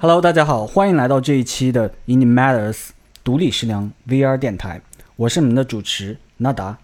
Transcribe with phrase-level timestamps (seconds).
[0.00, 2.90] Hello，大家好，欢迎来到这一期的 Indie Matters
[3.24, 4.80] 独立食粮 VR 电台，
[5.16, 6.78] 我是你们的主持纳达，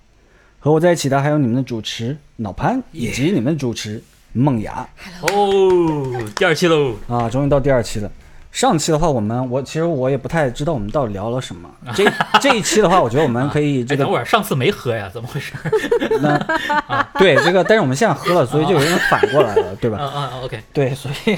[0.59, 4.89] 和我在一起的还有你们的主持脑潘以及你们的主持梦雅。
[5.23, 8.11] 哦，第二期喽，啊，终于到第二期了。
[8.55, 11.69] 上期的话，我们我其实我也不太知道我们到底聊了什么。
[11.97, 12.05] 这
[12.41, 15.53] 这一期的话，我觉得我们可以这哎，个等会儿上次没喝呀，怎么回事？
[16.23, 19.99] 那对这个，但是我们现在喝了，所以就有点反过来了，对吧？
[20.15, 21.37] 嗯嗯，OK，对，所以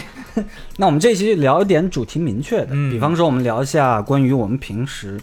[0.76, 5.18] 那我们这一期聊一点主题明确的，嗯比方说我们聊一下关于我们平时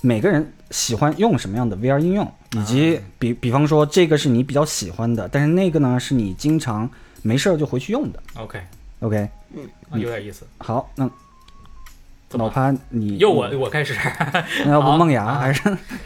[0.00, 6.90] 每个人喜欢用什么样的 VR 应用，以及啊比比方说这个是你比较喜欢的，但是那个呢是你经常
[7.22, 8.18] 没事儿就回去用的。
[8.34, 10.46] OK，OK，嗯有点意思。
[10.58, 11.08] 好，那
[12.38, 13.94] 老潘你又我我开始，
[14.64, 15.62] 那要不好梦雅啊还是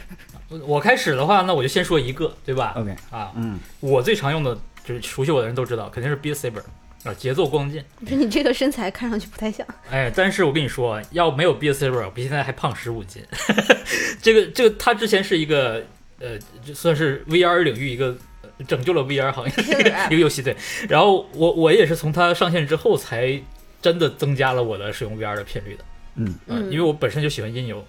[0.65, 2.95] 我开始的话，那我就先说一个，对吧？OK？
[3.11, 6.61] 啊，嗯，我最常用的就是熟悉我的人都知道，肯定是 Beat Saber
[7.03, 7.83] 啊，节奏光剑。
[7.99, 13.23] 不是你这个身材看上去不太像，哎，但是我跟你说，要没有 Beat Saber，我比现在还胖十五斤。
[14.21, 15.83] 这个这个，他之前是一个
[16.19, 20.55] 呃，就算是 VR 领域一个呃拯救了 VR 行业的一个一个游戏，对。
[20.87, 23.39] 然后我我也是从它上线之后，才
[23.81, 25.83] 真的增加了我的使用 VR 的频率的。
[26.15, 26.35] 嗯
[26.71, 27.85] 因为我本身就喜欢音游，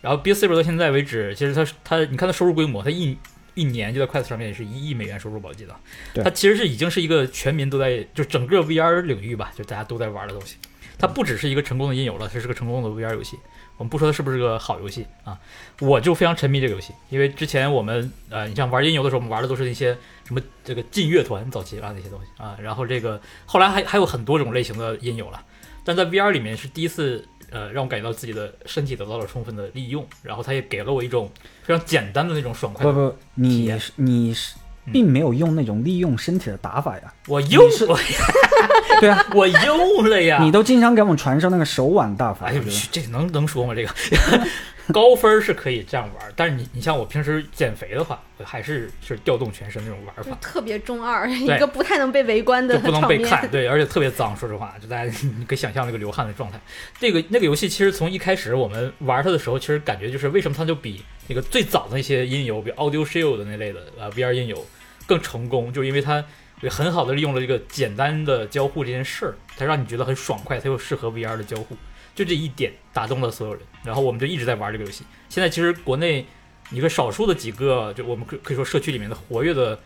[0.00, 3.16] 然后 Beat Saber 到现在为止，其实它它你看它收入规模，它一
[3.54, 5.74] 一年就在快手上面也是一亿美元收入吧，我记得。
[6.12, 10.56] 对它其实是已经是一个全民都在，就整个 VR 领域吧，就大家都在玩的东西。
[10.98, 13.38] 它不只是一个成功的音游了，它是个成功的 VR 游戏。
[13.76, 15.38] 我们不说它是不是个好游戏啊，
[15.80, 25.42] 我就非常沉迷这个游戏，因为之前我们呃，你像玩音游的时候，我们玩的都是那些什么这个劲乐团早期啊那些东西啊，然后这个后来还还有很多种类型的音游了，
[25.84, 27.22] 但在 VR 里面是第一次
[27.56, 31.30] 呃让我感觉到自己的身体得到了充分的利用，然后他也给了我一种
[31.62, 32.84] 非常简单的那种爽快。
[32.84, 37.98] 不不，你你是嗯并没有用那种利用身体的打法呀，我用你是我
[39.00, 43.74] 对啊， 我用了呀，你都经常给我们传授那个手腕大法，哎呦这能能说吗？
[43.74, 43.90] 这个
[44.92, 53.06] 高分是可以这样玩，但是你你像我平时减肥的话，我还是是调动全身那种玩法，特别中二，一个不太能被围观的就不能。
[53.08, 54.36] 被看，对，而且特别脏。
[54.36, 56.60] 说实话，就大家你可以想象那个流汗的状态。
[57.00, 64.64] 这个那个游戏其实从一开始我们玩它的时候，其实感觉就是为什么它就比那个最早的那些音游，比如 Audio Shield 那类的呃 VR 音游
[65.06, 66.24] 更成功，就是因为它
[66.62, 71.76] 也很好的利用了这个简单的交互这件事儿，它让你觉得很爽快，它又适合 VR 的交互，
[72.14, 73.62] 就这一点打动了所有人。
[73.84, 75.04] 然后我们就一直在玩这个游戏。
[75.28, 76.26] 现在其实国内
[76.70, 79.78] 一个少数的几个，就我们可可以说社区里面的活跃的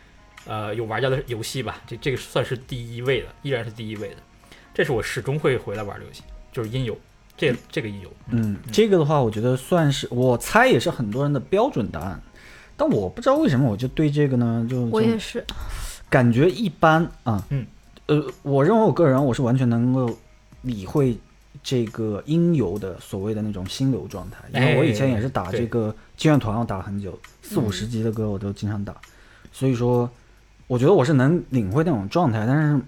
[0.46, 4.16] 呃有玩家的游戏吧，这这个算是第一位的，依然是第一位的。
[4.72, 6.22] 这是我始终会回来玩的游戏，
[6.52, 6.96] 就是音游，
[7.36, 12.22] 这这个音游，嗯，这个的话，我觉得算是我猜也是很多人的标准答案，
[12.80, 15.44] 但我不知道为什么我就对这个呢，就就我也是，
[16.08, 17.44] 感觉一般啊。
[17.50, 17.66] 嗯，
[18.06, 20.16] 呃，我认为我个人我是完全能够
[20.62, 21.14] 理会
[21.62, 28.96] 这个音游的所谓的那种心流状态，因为我以前也是打这个劲乐团，我打了很久，四五十级的歌我都经常打，
[29.52, 30.08] 所以说
[30.66, 32.82] 我觉得我是能领会那种状态，但是。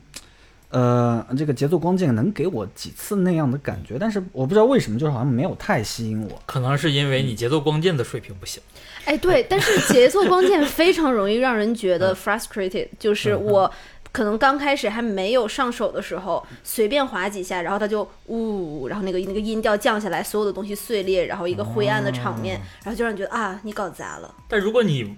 [0.72, 6.42] 呃，这个节奏光剑能给我几次那样的感觉，但是我不知道为什么，就是好像没有太吸引我。
[6.46, 8.62] 可能是因为你节奏光剑的水平不行。
[9.04, 13.70] 哎，对，但是节奏光剑非常容易让人觉嗯得 frustrated，就是我
[14.12, 24.34] 可能刚开始还没有上手的时候，随便划几下，然后它就呜，然后那个那个音调降下来，所有的东西碎裂，然后一个灰暗的场面，哦然后就让你觉得啊，你搞砸了。
[24.48, 25.16] 但如果你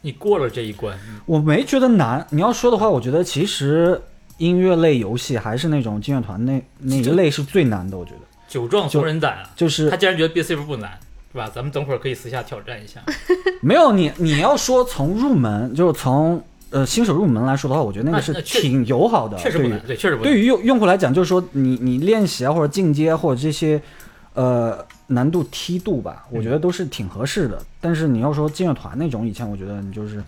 [0.00, 2.26] 你过了这一关，我没觉得难。
[2.30, 4.00] 你要说的话，我觉得其实
[4.44, 7.96] 音乐类游戏还是那种劲乐团那那一类是最难的。
[7.96, 9.50] 我觉得酒壮怂人胆啊！
[9.56, 10.98] 就是他竟然觉得 B C 不难，
[11.32, 11.50] 是吧？
[11.54, 13.00] 咱们等会儿可以私下挑战一下。
[13.62, 19.38] 没有你你要说从入门，就是从呃新手入门来说的话，我觉得那个是挺友好的。
[19.38, 20.30] 确实不难，对，确实不难。
[20.30, 23.80] 对于用用户来讲，就是说你你练习啊，或者进阶或者这些
[24.34, 27.60] 呃难度梯度吧，我觉得都是挺合适的。
[27.80, 30.22] 但是你要说劲乐团那种，以前我觉得你就是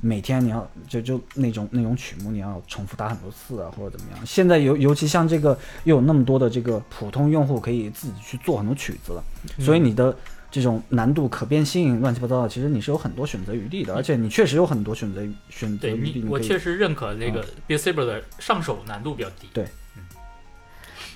[0.00, 4.26] 每天你要就就那种那种曲目你要重复打很多次啊，或者怎么样。
[4.26, 9.24] 现在尤尤其像这个又有那么多的这个普通用户可以自己去做很多曲子了，
[9.58, 10.16] 嗯所以你的。
[10.50, 16.24] 这种难度可变性乱七八糟的，其实你是有很多选择余地的，而且你确实有很多选择选择余地。
[16.26, 19.46] 我确实认可那个，B Saber 的上手难度比较低。
[19.52, 19.66] 对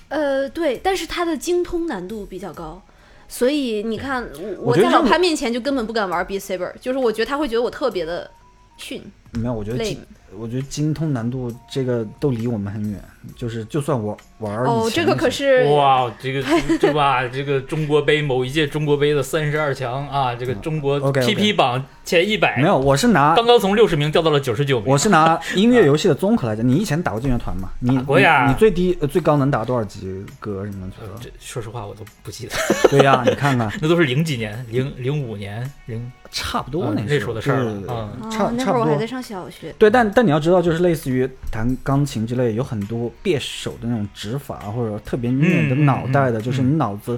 [0.09, 2.79] 呃，对，但是它的精通难度比较高，
[3.27, 4.23] 所以你看，
[4.59, 8.29] 我在老潘面前就根本不敢玩 B Saber，就是我觉得他会觉得我特别的
[8.77, 9.11] 训。
[9.33, 9.97] 没有，我觉得精，
[10.37, 13.03] 我觉得精通难度这个都离我们很远。
[13.37, 16.43] 就是就算我玩儿哦，以前这个可是是哇，这个
[16.77, 17.25] 对吧？
[17.25, 24.89] 这个中国杯某一届中国杯的三十二强啊，这个中国 PP 榜前一百没，有，我是拿刚刚从六十名掉到了九十九名。
[24.89, 26.67] 我是拿音乐游戏的综合来讲。
[26.67, 27.69] 你以前打过劲乐团吗？
[27.79, 30.95] 你打过呀你你最低呃最高能打多少级歌什么的？
[31.01, 32.55] 呃这说实话我都不记得，
[32.91, 39.07] 对呀，你看看， 那都是零几年，零零五年，零差不多啊那那时候的事儿了嗯哦差差不多会儿我还在。
[39.07, 39.73] 上小学。
[39.79, 47.17] 对，但但你要知道，就是类似于弹钢琴之类，有很多别手的那种指法，或者特别虐你的脑袋的，嗯就是你脑子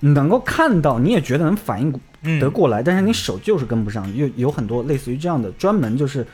[0.00, 1.92] 能够看到，你也觉得能反应
[2.22, 4.16] 嗯得过来，但是你手就是跟不上。
[4.16, 6.26] 有有很多类似于这样的，专门就是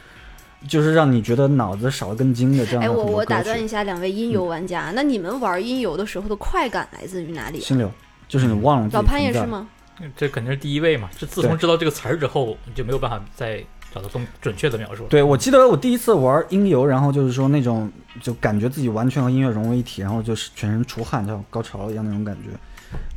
[0.68, 7.62] 就是让你觉得脑子少了根筋的这样哎，我我打断一下两位音游玩家，那你们玩音游的时候的快感来自于哪里啊？
[7.62, 7.90] 心流，
[8.28, 9.44] 就是你忘了老潘也是？
[9.46, 9.68] 吗？
[10.14, 11.08] 这肯定是第一位嘛。
[11.16, 13.64] 这自从知道这个词儿之后，你就没有办法再
[13.96, 15.06] 找到更准确的描述。
[15.08, 17.90] 对，我记得我第一次玩音游，然后就是说那种
[18.20, 22.50] 就感觉自己完全和音乐融为一体，然后就是全身出汗，像高潮一样那种感觉。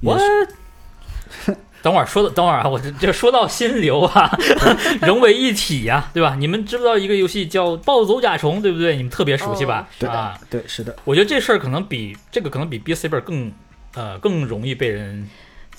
[0.01, 0.17] 我
[1.81, 4.31] 等会儿说的，等会儿啊，我这这说到心流啊，
[5.05, 6.35] 融为一体呀、对吧？
[6.35, 8.95] 你们知不知道一个游戏叫《暴走甲虫》，对不对？
[8.95, 9.87] 你们特别熟悉吧？
[9.89, 13.51] 哦是的啊，对，是的，我觉得这事儿可能比这个可能比 Beat Saber 更
[13.95, 15.29] 呃更容易被人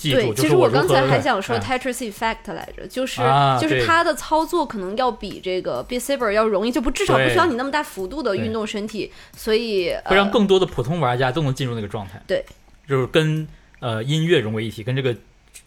[0.00, 3.20] 记对，其实我刚才还想说哎 Tetris Effect 来着，就是、
[3.60, 12.18] 就是它的操作可能要比这个 Beat Saber 要容易，就不至少不需要你那么大幅度的运动身体，所以会让呃更多的普通玩家都能进入那个状态。
[12.26, 12.42] 对，
[12.88, 13.46] 就是跟
[13.80, 15.14] 呃音乐融为一体，跟这个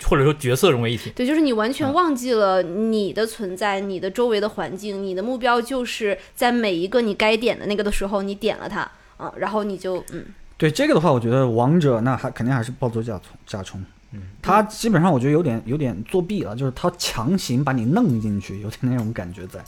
[0.05, 1.11] 或者说角色融为一体。
[1.11, 8.89] 对，就是你完全嗯忘记了你的存在，你的周围的环境，你的目标就是在每一个你该点的那个的时候，你点了它，
[9.19, 10.25] 嗯，然后你就嗯，
[10.57, 13.83] 对这个的话，我觉得王者那还肯定还是暴走甲虫甲虫。
[14.13, 19.59] 嗯，他基本上我觉得有点有点作弊了，就是他强行把你弄进去，有点那种感觉在。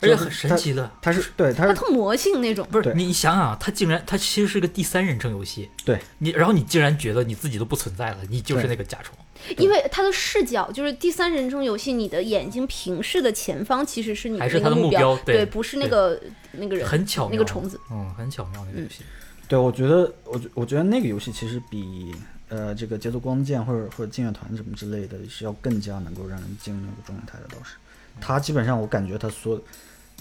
[0.00, 2.64] 而且很神奇的，他是对他是它特魔性那种。
[2.70, 9.12] 不是你想想啊，它竟然他其实是个第三人称游戏，对你，然后你竟然觉得你自己都不存在了，你就是那个甲虫。
[9.56, 16.20] 因为它的视角就是第三人称游戏，你的眼睛平视的前方其实是你还是他的那个目目标对对，不是那个
[16.52, 19.02] 那个人，很巧妙，那个虫子，嗯，很巧妙那个游戏。
[19.48, 22.14] 对，我觉得我觉我觉得那个游戏其实比
[22.48, 27.76] 呃这个节奏光剑或者或者劲乐团什么之类的是要更加能够让人进入那个状态的，倒是。
[28.20, 29.62] 他基本上我感觉他所有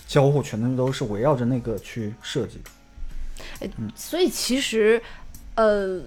[0.07, 3.69] 交互全都是围绕着那个去设计的。
[3.95, 5.01] 所以其实
[5.55, 6.01] 呃。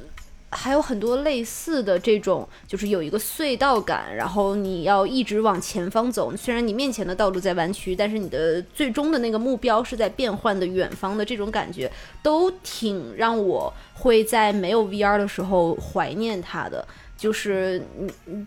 [0.52, 6.34] 还有很多类似的这种，就是有一个隧道感，然后你要一直往前方走。
[6.36, 16.84] 虽然你面前的道路在弯曲，但是你的最终的那个目标是在变换的远方的这种感觉，都挺让我会在没有 VR 的时候怀念它的。
[17.16, 17.80] 就是，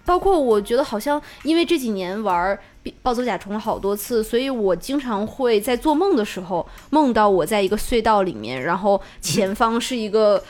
[0.03, 2.59] 包括我觉得好像因为这几年玩
[3.01, 10.43] 《暴走甲虫》了好多次，所以我经常会在做梦的时候梦到我在一个隧道里面，然后前方是一个。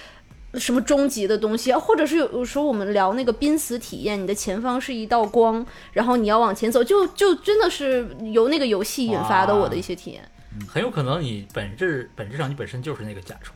[0.56, 10.24] 什么终极的东西，啊或者是有有时候我们聊那个濒死体验，你的前方是一道光，然后你要往前走，就就真的是由那个游戏引发的我的一些体验。
[10.68, 13.56] 很有可能你本质本质上你本身就是那个甲虫，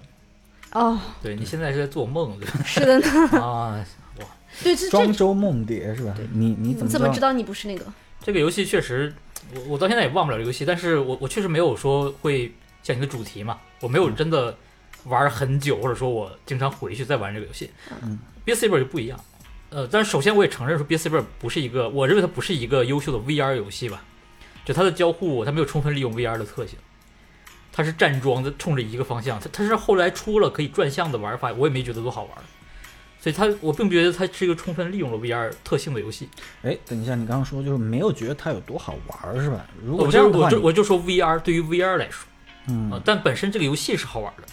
[0.72, 2.60] 哦，对你现在是在做梦，对吧？
[2.66, 3.08] 是的呢，
[3.40, 3.86] 啊，
[4.20, 4.26] 哇
[4.64, 6.16] 对，这庄周梦蝶是吧？
[6.34, 7.00] 你你怎么知道？
[7.00, 7.86] 你怎么知道你不是那个？
[8.24, 9.14] 这个游戏确实，
[9.54, 12.52] 我我到现在也忘不了这个游戏，但是我我确实没有说会
[12.82, 14.58] 像你的主题嘛，我没有真的
[15.08, 17.70] 玩很久，或者说我经常回去再玩这个游戏。
[18.04, 19.20] 嗯 b s Saber 就不一样，
[19.70, 24.02] 呃，但是首先我也承认说 b s Saber 不是一个，我认为它不是一个优秀的 VR 游戏吧，
[24.64, 26.78] 就它的交互它没有充分利用 VR 的特性。
[27.74, 29.40] 它是站桩的，冲着一个方向。
[29.40, 32.32] 它它是后来出了可以转向的玩法，我也没觉得多好玩。
[33.20, 36.30] 所以它我并不觉得它是一个充分利用了 VR 特性的游戏。
[36.64, 39.66] 哎，等一下，你刚刚说就是没有觉得它有多好玩儿是吧？
[39.86, 42.28] 如果这样的话，我就我就说 VR 对于 VR 来说，
[42.68, 44.44] 嗯呃，但本身这个游戏是好玩的。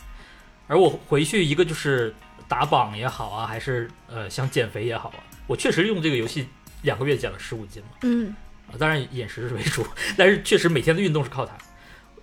[0.67, 2.15] 而我回去一个就是
[2.49, 6.47] 打榜也好啊，还是呃想减肥也好啊，我确实用这个游戏
[6.83, 7.99] 两个月减了十五斤嘛。
[8.03, 8.35] 嗯，
[8.69, 11.55] 啊，当然饮食是为主，但是确实每天的运动是靠它。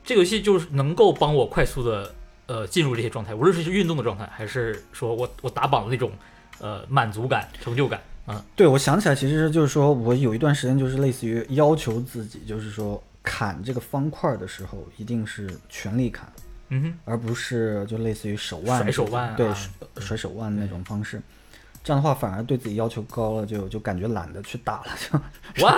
[0.04, 2.14] 这个游戏就是能够帮我快速的
[2.48, 6.12] 呃进入这些状态，无论是运动的状态，还是说我我打榜的那种
[6.60, 8.44] 呃满足感、成就感啊。
[8.56, 16.28] 对，我想起来，其实就是说我有一段时间就是类似于要求自己，就是说砍这个方块的时候一定是全力砍，
[16.74, 19.70] 嗯哼，而不是就类似于手腕甩手腕对啊甩
[20.08, 21.22] 甩手腕那种方式。
[21.84, 24.88] 这样的话反而对自己要求高了，就就感觉懒得去打了，
[25.58, 25.74] 就哇，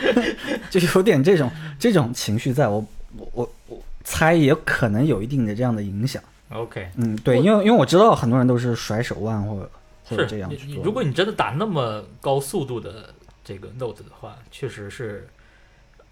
[0.70, 6.22] 就有点这种这种情绪在我我我我猜也可能有一定的这样的影响。
[6.50, 9.70] OK，嗯，对，因为因为我知道很多人都是甩手腕或者
[10.04, 10.84] 或者这样去做。
[10.84, 15.26] 如果你真的打那么高速度的这个 Note 的话，确实是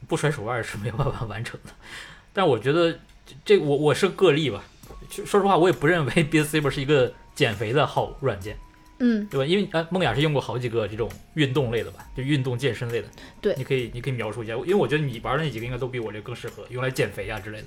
[0.09, 1.73] 不甩手腕是没有办法完成的。
[2.33, 2.99] 但我觉得
[3.45, 4.65] 这这我我是个例吧。
[5.11, 8.57] 就说实话，我也不认为 Beat Saber 是一个减肥的好软件，
[8.99, 9.45] 嗯，对吧？
[9.45, 13.09] 因为呃，梦雅是用过好几个这种运动类的吧，就运动健身类的。
[13.41, 17.65] 对你可以你可以描述一下，因为我觉得你玩的那几个应该都比我这个更适合用来减肥啊之类的。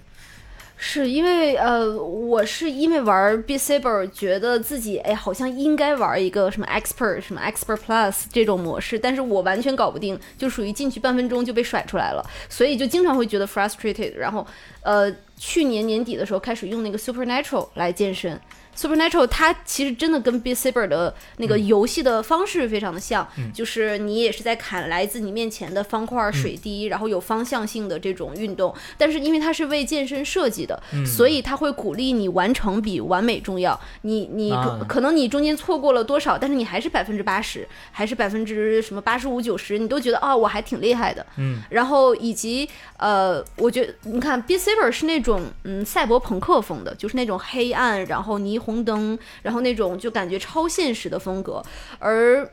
[0.78, 14.16] 是因为呃，我是因为玩 B Saber 觉得自己哎，好像应该玩一个什么 Expert、什么 Expert Plus 这种模式，但是我完全搞不定，就属于进去半分钟就被甩出来了，所以就经常会觉得 frustrated。
[14.16, 14.46] 然后
[14.82, 18.40] 呃，去年年底的时候开始用那个 Supernatural 来健身。
[18.76, 28.74] Supernatural 它其实真的跟 Saber 的那个游戏的方式非常的像，嗯就是你也是在砍来自你面前的方块水滴，然后有方向性的这种运动。
[28.98, 33.80] 但是因为它是为健身设计的，嗯所以它会鼓励你完成比完美重要。
[34.02, 41.26] 你你可、啊可能你中间错过了多少，但是你还是百分之八十，还是百分之什么八十五九十，你都觉得啊、我还挺厉害的。
[41.38, 51.64] 嗯，然后以及呃，我觉得你看 Saber 是那种嗯赛博朋克风的，就是那种黑暗，然后霓虹灯，然后那种就感觉超现实的风格，
[52.00, 52.50] 而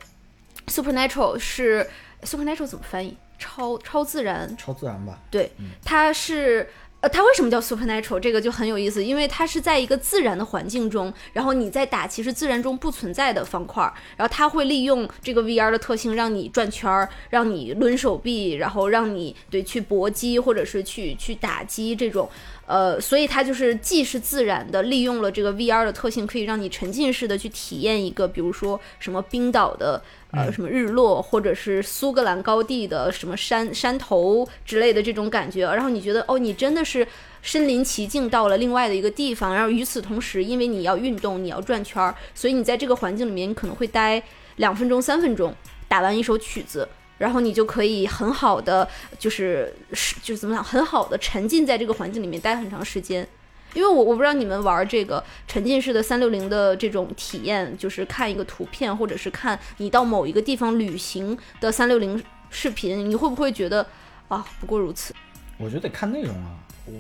[0.66, 1.88] Supernatural 是
[2.23, 3.16] Supernatural 怎么翻译？
[3.38, 5.19] 超超自然，超自然吧？
[5.31, 5.50] 对，
[5.85, 6.69] 它是。
[7.02, 8.21] 呃，它为什么叫 supernatural？
[8.21, 22.30] 这个就很有意思，因为它是在一个自然的环境中，然后你在打其实自然中不存在的方块儿，然后它会利用这个 VR 的特性，让你转圈儿，让你抡手臂，然后让你对去搏击或者是去去打击这种，
[22.66, 30.00] 呃，所以它就是既是自然的，利用了这个 VR 的特性，可以让你沉浸式的去体验一个，比如说什么冰岛的。
[30.32, 37.06] 呃，什么日落，或者是苏格兰高地的什么山山头之类的这种感觉，然后你觉得哦，你真的是
[37.42, 44.22] 身临其境到了另外的一个地方，然后与此同时，因为你要运动，你要转圈儿，所以你在这个环境里面，你可能会待
[44.56, 45.54] 两分钟、三分钟，
[45.86, 53.28] 打完一首曲子，然后你就可以很好的就是是就是怎么讲，很好的沉浸在这个环境里面待很长时间。
[53.75, 63.87] 因为我我不知道你们玩这个沉浸式的三六零的这种体验，就是看一个图片，或者是看你到某一个地方旅行的三六零视频，你会不会觉得
[64.29, 65.14] 啊，不过如此？
[65.59, 66.59] 我觉得得看内容啊。
[66.85, 66.93] 我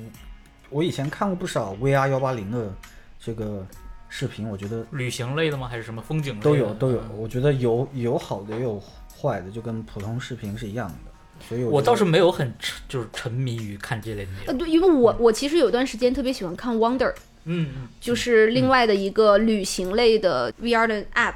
[0.70, 2.72] 我以前看过不少 VR 幺八零的
[3.20, 3.66] 这个
[4.08, 5.68] 视频，我觉得旅行类的吗？
[5.68, 7.02] 还是什么风景类的都有都有。
[7.16, 8.82] 我觉得有有好的也有
[9.14, 11.11] 坏的，就跟普通视频是一样的。
[11.48, 17.12] 所以我倒是没有很沉就是沉迷于看这类的内呃，对，因为我我其实有段时间特别喜欢看 Wonder，
[17.44, 21.34] 嗯嗯，就是另外的一个旅行类的 VR 的 app。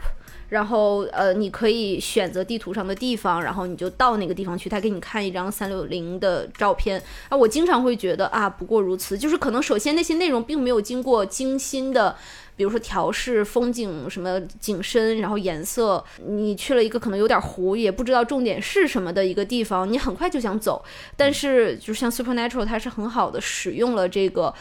[0.49, 7.03] 然后，呃，你可以选择地图上的地方，然后你就到那个地方去，他给你看一张三六零的照片。
[7.29, 12.15] 啊，我经常会觉得啊，不过如此，就是可能首先那些内容并没有经过精心的，
[12.57, 20.85] 比如说调试风景什么景深，然后颜色，你去了一个可能有点糊，也不知道重点是什么的一个地方，你很快就想走。
[21.17, 24.55] 但是，就像 Supernatural，它是很好的使用了这个。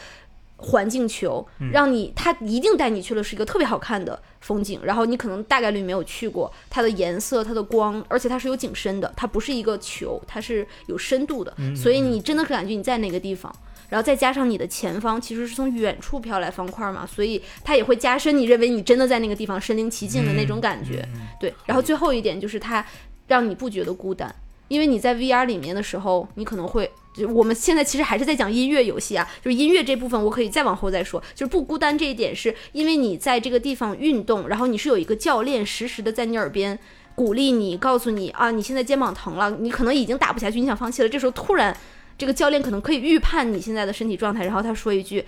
[0.58, 13.54] 环境球，让你它一定带你去了是一个特别好看的风景，然后你可能大概率没有去过，它的颜色、它的光，而且它是有景深的，它不是一个球，它是有深度的，所以你真的是感觉你在哪个地方。
[13.88, 21.06] 然后再加上你的前方其实是从远处飘来方块嘛，所以它也会加深你认为你真的在那个地方身临其境的那种感觉。
[21.40, 22.84] 对，然后最后一点就是它
[23.26, 24.34] 让你不觉得孤单，
[24.68, 26.90] 因为你在 VR 里面的时候，你可能会。
[27.16, 31.18] 就我们现在其实还是在讲音乐游戏啊，就是音乐这部分我可以再往后再说。
[31.34, 36.78] 就是不孤单这一点，是因为你在这个地方运动，然后你是有一个教练实时的在你耳边
[37.14, 41.08] 鼓励你，告诉你啊，你现在肩膀疼了，你可能已经打不下去，你想放弃了。
[41.08, 41.74] 这时候突然，
[42.18, 45.24] 这个教练可能可以预判你现在的身体状态，然后他说一句。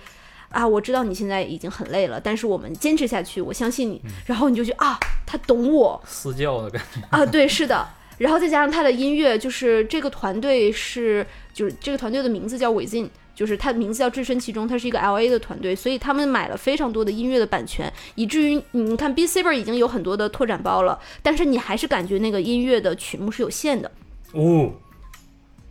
[0.49, 4.01] 啊，我知道你现在已经很累了，但是我们坚持下去，我相信你。
[4.25, 7.01] 然后你就觉得啊，他懂我，私教的感觉。
[7.11, 7.87] 啊，对，是的。
[8.17, 23.91] 然后再加上他的音乐，就是这个团队是，就是这个团队的名字叫 Within，就是他的名字叫置身其中，他是一个 L A 的团队，所以他们买了非常多的音乐的版权，以至于你看 B Saber 已经有很多的拓展包了，但是你还是感觉那个音乐的曲目是有限的。
[24.33, 24.71] 哦，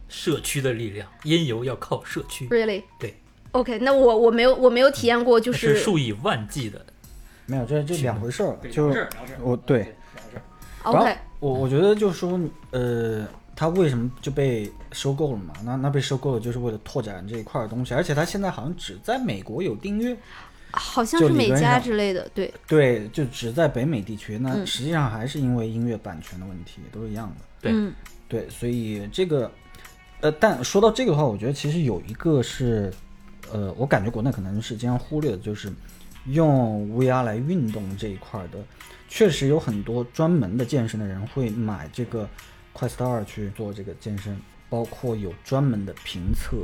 [0.09, 2.83] 社区的力量，音游要靠社区，Really？
[2.99, 3.15] 对。
[3.53, 6.85] OK，那我我没有我没有体验过，就是数以万计的。
[7.47, 8.59] 没有，这这两回事儿。
[8.71, 9.09] 就是
[9.41, 9.95] 我对。
[10.83, 12.39] OK，我我觉得就是说，
[12.71, 15.55] 呃，他为什么就被收购了嘛？
[15.65, 20.17] 那那被收购了就是为了拓展这一块的东西，而且他现在好像只在美国有订阅，
[20.73, 24.39] 好像是美加之类的，对对，就只在北美地区。
[24.39, 27.45] 那嗯实际上还是因为音乐版权的问题，都是一样的。
[27.61, 27.93] 对嗯
[28.29, 29.51] 对，所以这个，
[30.21, 32.93] 呃，但说到这个的话，我觉得其实有一个是，
[33.53, 35.73] 呃，我感觉国内可能是经常忽略的，就是
[36.27, 38.59] 用 VR 来运动这一块的，
[39.09, 42.29] 确实有很多专门的健身的人会买这个
[42.75, 44.37] Quest 二去做这个健身，
[44.69, 46.57] 包括有专门的评测，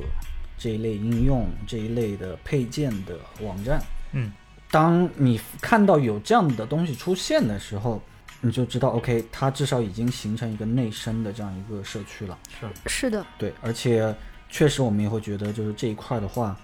[0.59, 3.81] 这一类应用、这一类的配件的网站。
[4.13, 4.33] 嗯，
[4.71, 8.03] 当你看到有这样的东西出现的时候，
[8.45, 12.39] 你就知道，OK，它至少已经形成一个内生的这样一个社区了。
[12.61, 14.15] 是是的，对，而且
[14.51, 16.55] 确实我们也会觉得，就是这一块的话，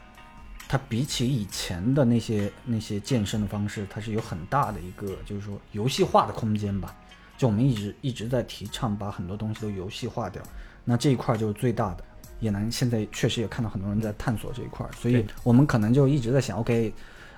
[0.68, 6.94] 它比起以前的那些那些健身的方式，它是有很大的一个就是说游戏化的空间吧。
[7.38, 10.42] 就我们一直一直在提倡把很多东西都游戏化掉，
[10.84, 12.04] 那这一块就是最大的。
[12.40, 16.92] 也能现在确实也看到很多人在探索这一块，所以我们可能就一直在想，OK，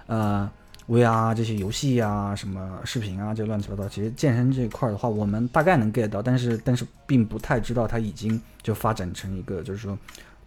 [0.06, 0.48] 呃
[0.92, 9.98] ，VR 这些游戏啊，什么视频啊，这乱七八糟，其实健身这一块的话，我们大概能 get 到，但是但是并不太知道它已经就发展成一个，就是说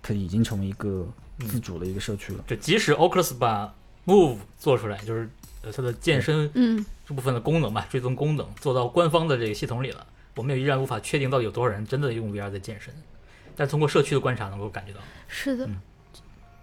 [0.03, 1.07] 它已经成为一个
[1.39, 2.43] 自主的一个社区了。
[2.45, 3.73] 就即使 Oculus 把
[4.05, 5.27] Move 做出来，就是
[5.63, 12.93] 呃它的健身嗯，这部分的功能吧，追踪功能做到官方的这个系统里了，我们也依然无法确定到底有多少人真的用 VR 在健身，
[13.55, 14.99] 但通过社区的观察能够感觉到。
[15.27, 15.75] 是的嗯。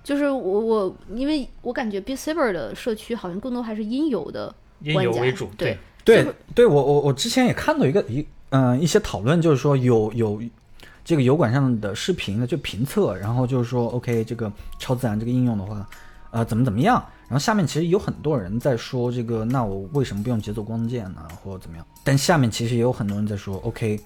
[0.03, 10.43] 就是我我，因为我感觉 b s a b e r 的社区好像更多还是音游的因玩家游为主，对，对对，我我我之前也看到一个一嗯、一些讨论，就是说有有
[11.03, 15.89] 这个油管上的视频的就评测，然后就是说 OK 这个超自然这个应用的话，
[16.33, 21.87] 呃怎么怎么样，然后下面其实有很多人在说这个，那我为什么不用节奏光剑呢，或者怎么样？
[22.05, 23.99] 但下面其实也有很多人在说 OK，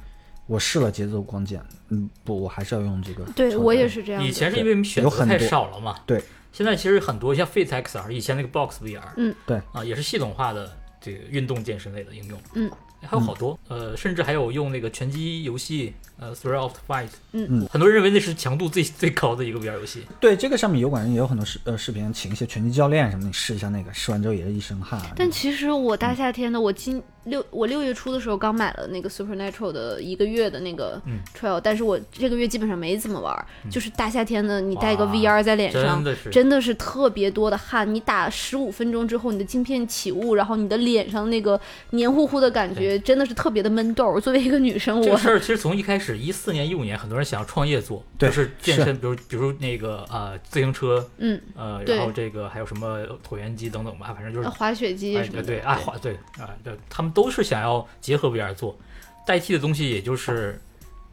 [0.46, 3.24] 我试了节奏光剑，嗯不，我还是要用这个。
[3.32, 4.22] 对我也是这样。
[4.22, 6.22] 以前是因为选择太少了嘛，对。
[6.52, 12.70] 现在其实很多像 Fit XR，以前那个 Box VR，嗯，对啊，也是系统化的这个运动健身类的应用，嗯，
[13.02, 17.46] 还有好多，呃，甚至还有用那个拳击游戏，呃，Thrill of Fight，嗯。
[17.50, 17.66] 嗯。
[17.70, 25.00] 很多人认为那是强度最最高的一个 VR 游戏，对这个上面油管上也有很多视呃视频，请一些拳击教练什么的，你试一下那个，试完之后也是一身汗。
[25.16, 31.20] 但其实我大夏天的，我今六我六月初的时候刚买了那个 Supernatural 的一个月的那个嗯。
[31.38, 36.02] trial，、但是我这个月基本上没怎么玩儿，就是大夏天的，你戴一个 VR 在脸真上。
[36.02, 41.60] 的是真的是特别多的汗，你打十五分钟之后，你的镜片起雾，然后你的脸上那个
[41.90, 44.20] 黏糊糊的感觉，真的是特别的闷痘儿。
[44.20, 58.78] 作为一个女生，我这事儿其实从一开始一四年、一五年，很多人想要创业做，对就是健身，比如比如那个呃自行车，嗯，呃，然后这个还有什么椭圆机等等吧，反正就是呃滑雪机哎什么的，对对爱滑对啊，对，他们都是想要结合 VR 做，
[59.26, 60.60] 代替的东西也就是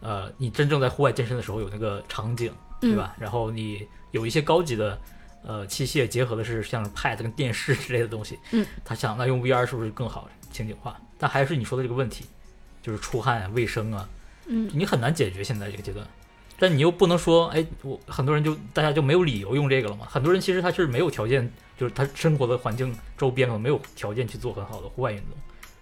[0.02, 3.16] 呃，你真正在户外健身的时候有那个场景，对嗯吧？
[3.20, 4.98] 然后你有一些高级的。
[5.46, 10.98] 呃，器械结合的是像 Pad 跟电视之类的东西，嗯，他想那用 VR 是不是更好情景化？
[11.18, 12.26] 但还是你说的这个问题，
[12.82, 14.08] 就是出汗啊、卫生啊，
[14.48, 16.06] 嗯，你很难解决现在这个阶段。
[16.60, 20.06] 但你又不能说，哎，我很多人就大家就没有理由用这个了嘛？
[20.10, 25.30] 很多人其实他是没有条件，就是他生活的环境周边可能没有条件去做很好的户外运动，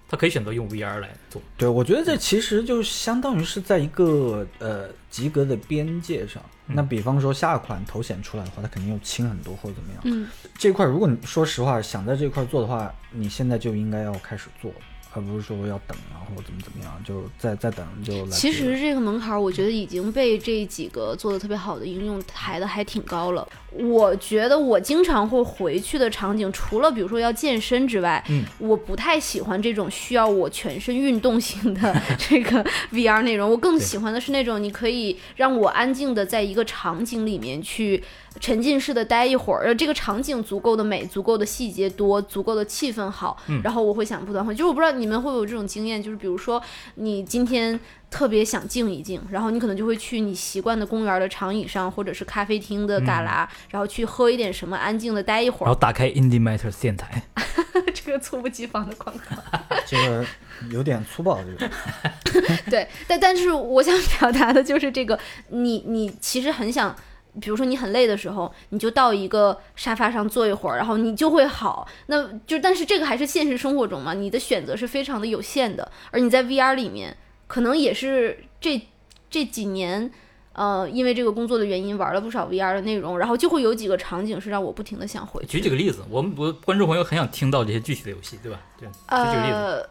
[0.08, 1.41] 他可以选择用 VR 来做。
[1.58, 6.41] 对，我觉得这其实就相当于是在一个呃及格的边界上。
[6.67, 10.02] 嗯那比方说下款头显出来的话，它肯定又轻很多或者怎么样。
[10.06, 14.72] 嗯，这块如果你说实话想在这块做的话，你现在就应该要开始做，
[15.13, 18.32] 而不是说要等啊或者怎么怎么样，就再再等就来。
[18.32, 23.47] 其实这个门槛，儿，我觉得已经被这几个做的特别好的应用抬的还挺高了。
[23.71, 33.50] 我觉得我经常会回去的场景，除了比如说要健身之外，嗯，我不太喜欢这种需要我全身运动型的 这个 VR 内容。
[33.50, 38.02] 我更喜欢的是那种你可以让我安静的在一个场景里面去
[38.39, 44.56] 沉浸式的待一会儿，呃这个场景足够的美，足够的细节多，足够的气氛好，嗯然后我会想不断换。
[44.56, 46.62] 就是我不知道你们会不会有这种经验，就是比如说
[46.96, 47.78] 你今天
[48.10, 55.67] 特别想静一静，然后你可能就会去你习惯的公园的长椅上，或者是咖啡厅的旮旯，然后去喝一点什么，安静的待一会儿。
[55.67, 57.22] 然后打开 Indie Matters 电台，
[57.94, 59.60] 这个猝不及防的广告。
[59.86, 60.26] 这个
[60.70, 66.96] 有点粗暴，这个 对，但但是我想表达的就是这个，你你其实很想。
[67.39, 71.88] 比如说你很累的时候，你就到一个沙发上坐一会儿，然后你就会好。
[72.08, 75.89] 那就但是这个还是现实生活中嘛，你的选择是非常的有限的。
[76.12, 77.15] 而你在 VR 里面，
[77.48, 78.82] 可能也是这
[79.30, 80.12] 这几年，
[80.54, 85.48] 呃，因为这个工作的原因玩了不少 VR 的内容，然后就会有几个场景是让我不停的想回去。
[85.48, 88.60] 举几个例子，我们我观众朋友很想听到这些具体的游戏，对吧？
[88.78, 89.56] 对，举几个例子。
[89.56, 89.89] 呃，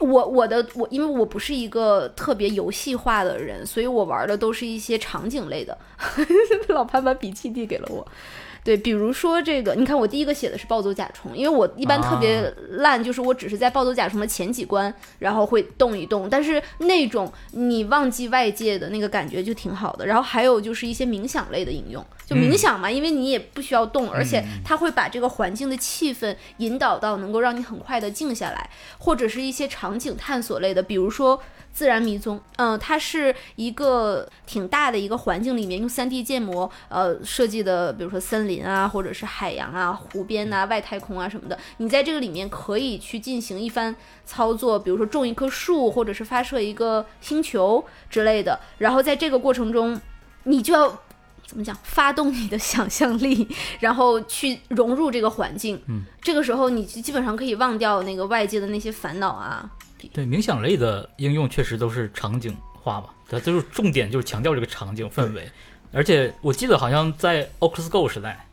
[0.00, 5.76] 我我的我，因为我不是一个特别游戏化的人，所以我玩的都是一些场景类的。
[6.68, 8.06] 老潘把笔记递给了我。
[8.66, 20.04] 对，比如说这个，你看我第一个写的是暴走甲虫，因为我一般特别烂，就是我只是在暴走甲虫的前几关，然后会动一动，但是那种你忘记外界的那个感觉就挺好的。
[20.04, 31.40] 然后还有就是一些冥想类的应用，就冥想嘛，因为你也不需要动，而且它会把这个环境的气氛引导到能够让你很快的静下来，或者是一些场景探索类的，比如说。
[31.76, 41.58] 自然迷踪，嗯，它是一个挺大的一个环境里面用 3D 建模呃设计的，比如说森林啊，或者是海洋啊、湖边呐、外太空啊什么的。
[41.76, 48.58] 你在这个里面可以去进行一番操作，比如说种一棵树，或者是发射一个星球之类的。
[48.78, 50.00] 然后在这个过程中，
[50.44, 50.88] 你就要
[51.46, 51.76] 怎么讲？
[51.82, 53.46] 发动你的想象力，
[53.80, 55.78] 然后去融入这个环境。
[55.88, 59.70] 嗯，这个时候你基本上可以忘掉那个外界的那些烦恼啊。
[60.12, 65.48] 对冥想类的应用确实都是场景化吧，它就是重点就是强调这个场景氛围，
[65.92, 68.46] 而且我记得好像在 Oculus Go 时代，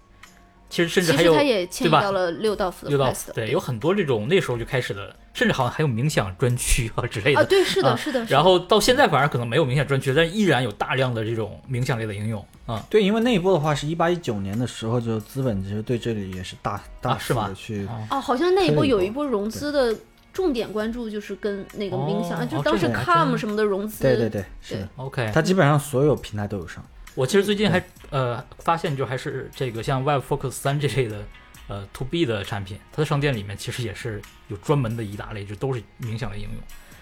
[0.70, 7.42] 其实甚至还有它也迁移对吧到了六道夫的六道 Quest 对，有很多这种那时候就开始的，甚至好像还有冥想专区啊之类的。
[7.42, 8.26] 啊，对，是的，啊是的。
[8.26, 12.84] 是的然后到现在反而可能没有冥想专区，但依然有大量的这种冥想类的应用啊。
[12.90, 19.96] 对，因为那一波的话是一八一九年的时候，就资本其实对这里也是大大啊是吗幅的去，啊哦，好像那一波有一波融资的
[20.34, 26.84] 重点关注就是跟那个冥想，就当时这个还 Com 真什么的融资，对对对，是的，OK，它基本上所有平台都有上。
[27.16, 31.24] 我其实最近还呃发现，就还是这个像 Web Focus 三这类的
[31.68, 36.54] 呃 To B 的产品，它的商店里面其实也是有专门的一大类，就都是冥想的应用。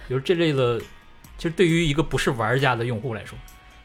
[0.10, 0.78] 比如这类的，
[1.38, 3.38] 其实对于一个不是玩家的用户来说，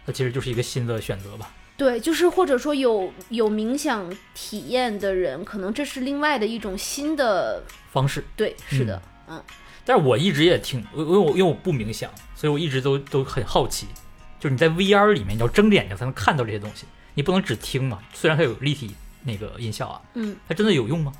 [0.04, 1.54] 它其实就是一个新的选择吧。
[1.76, 9.42] 对，就是或者说有有 冥想体验的人，可能这是另外的一种新的，方式，对，是的，嗯，
[9.84, 13.86] 但是我一直也挺，因为我因为我不冥想，所以我一直都都很好奇，
[14.38, 17.98] 就是你在 VR 里面你要睁着眼睛才能看到这些东西，你不能只听嘛。
[18.12, 21.12] 虽然它有立体那个音效啊，嗯，它真的有用吗？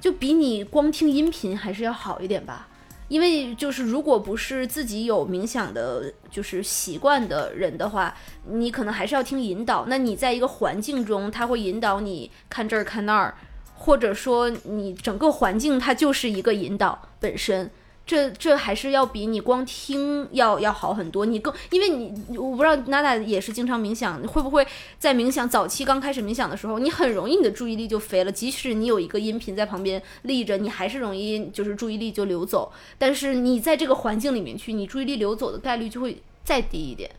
[0.00, 2.68] 就比你光听音频还是要好一点吧。
[3.08, 8.12] 因为就是如果不是自己有冥想的，就是习惯的人的话，
[8.50, 9.84] 你可能还是要听引导。
[9.86, 13.36] 那你在一个环境中，它会引导你看这儿看那儿，
[13.76, 17.68] 或者说你整个环境它就是一个引导本身。
[18.06, 21.26] 这这还是要比你光听要要好很多。
[21.26, 24.64] 你更因为你我不知道娜娜也是经常冥想，会不会
[24.96, 32.72] 在冥想早期刚开始冥想的时候，你很容易你的注意力就飞了，即使你有一个音频在旁边立着，你还是容易就是注意力就流走。
[32.96, 37.10] 但是你在这个环境里面去，你注意力流走的概率就会再低一点。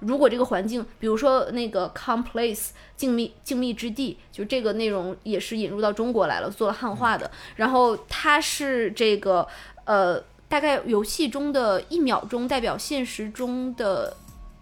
[0.00, 7.30] 如果这个环境，比如说那个 Calm Place 静谧静谧之地，就这个内容也是引入到中国来了，做了汉化的。
[7.56, 9.46] 然后它是这个
[9.84, 14.16] 呃，大概游戏中的一秒钟代表现实中的。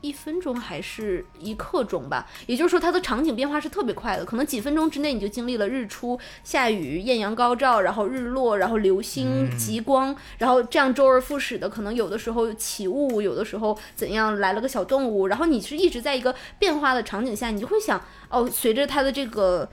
[0.06, 19.68] 一分钟还是一刻钟吧，也就是说它的场景变化是特别快的，可能几分钟之内你就经历了日出、下雨、艳阳高照，然后日落，然后流星、极光，然后这样周而复始的，可能有的时候起雾，有的时候怎样来了个小动物，然后你是一直在一个变化的场景下，你就会想，哦，随着它的这个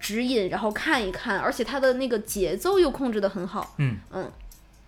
[0.00, 3.96] 指引，然后看一看，而且它的那个节奏又控制的很好，嗯。
[4.12, 4.30] 嗯，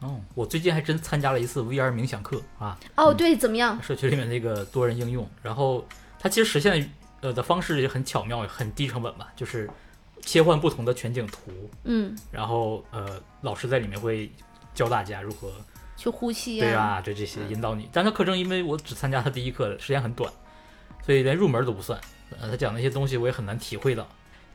[0.00, 3.82] 哦，我最近还真参加了一次 VR 冥想课啊，哦，对，怎么样？
[3.82, 5.86] 社区里面那个多人应用，然后
[6.18, 9.68] 它其实实现呃的方式也很巧妙，很低成本吧，就是
[10.20, 11.50] 切换不同的全景图，
[11.84, 14.30] 嗯，然后呃老师在里面会
[14.74, 15.50] 教大家如何
[15.96, 17.88] 去呼吸对啊，对这些引导你。
[17.90, 20.30] 但他课程因为我只参加他第一课，时间很短，
[21.04, 21.98] 所以连入门都不算。
[22.38, 24.06] 呃，他讲那些东西我也很难体会到。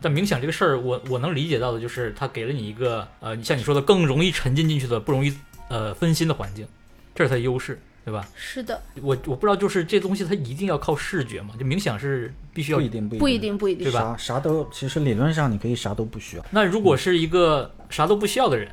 [0.02, 5.34] 但冥想这个事儿，我我能理解到的就是它给了你一个呃，像你说的更容易沉浸进去的、不容易
[5.70, 6.68] 呃分心的环境，
[7.14, 8.28] 这是它的优势，对吧？
[8.36, 11.54] 是的，我我不知道，就是这东西它一定要靠视觉嘛？
[11.60, 16.46] 就冥想是必须要不一定不一不一定，不一定对，吧啥啥都，其实理论上你可以啥都不需要。
[16.50, 18.68] 那如果是一个啥都不需要的人，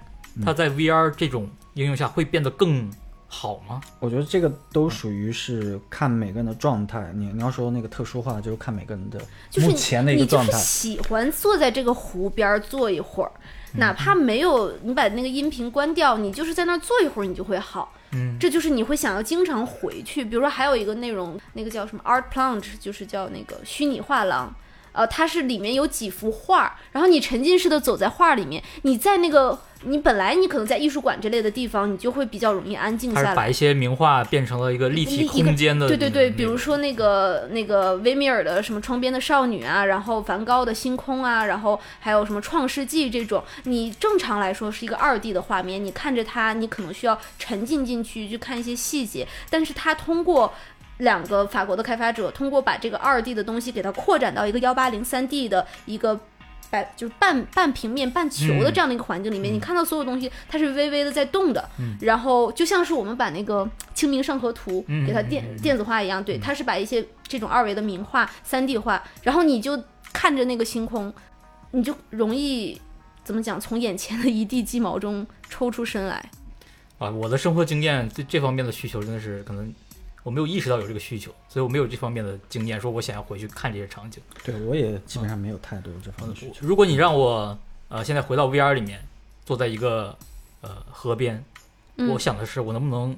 [0.45, 2.91] 他在 VR 这种应用下会变得更
[3.31, 3.81] 好吗？
[4.01, 7.13] 我觉得这个都属于是看每个人的状态。
[7.15, 10.59] 你你要说那个特殊化，就是看每个人的就是目前的一你就是个状态。
[10.59, 13.31] 喜欢坐在这个湖边儿坐一会儿，
[13.75, 17.93] 嗯哪怕没有你把那个音频关掉，你就是在那儿坐一会儿，你就会好。
[18.13, 20.25] 嗯，这就是你会想要经常回去。
[20.25, 24.51] 比如说还有一个内容，那个叫什么 Art Plunge，就是叫那个虚拟画廊。
[24.99, 33.33] 呃，它是里面有几幅画，然后你沉浸式的走在画里面，你在那个你本来你可能在艺术馆之类的地方，你就会比较容易安静下来。
[33.33, 50.53] 把一些名画变成了一个立体空间的对对对，比如说那个那个维米尔的什么《窗边的少女》啊，然后梵高的星空啊，然后还有什么《创世纪》这种，你正常来说是一个二 D 的画面，你看着它，你可能需要沉浸进去去看一些细节，但是它通过。
[50.99, 56.19] 两个法国的开发者通过把这个二 D 的东西给它扩展到一个幺八零三 D 的一个
[56.71, 61.67] 百就是半半平面半球的这样的一个环境里面，你看到所有东西它是微微的在动的，
[62.01, 69.83] 然后就像是我们把那个《清明上河图》给它电电子化一样，对，它是把一些这种二维的名画三 D 化，然后你就
[70.13, 71.11] 看着那个星空，
[71.71, 72.79] 你就容易
[73.25, 76.31] 怎么讲，从眼前的一地鸡毛中抽出身来。
[76.99, 79.73] 啊，我的生活经验对这方面的需求真的是可能
[80.29, 84.23] 我没有意识到有这个需求，所以我没有这方面的经验，说我想要回去看这些场景。
[84.45, 86.67] 对我也基本上没有太多这方面的需求。
[86.67, 89.01] 如果你让我呃现在回到 VR 里面，
[89.47, 90.15] 坐在一个
[90.61, 91.43] 呃河边，
[91.97, 93.17] 嗯我想的是我能不能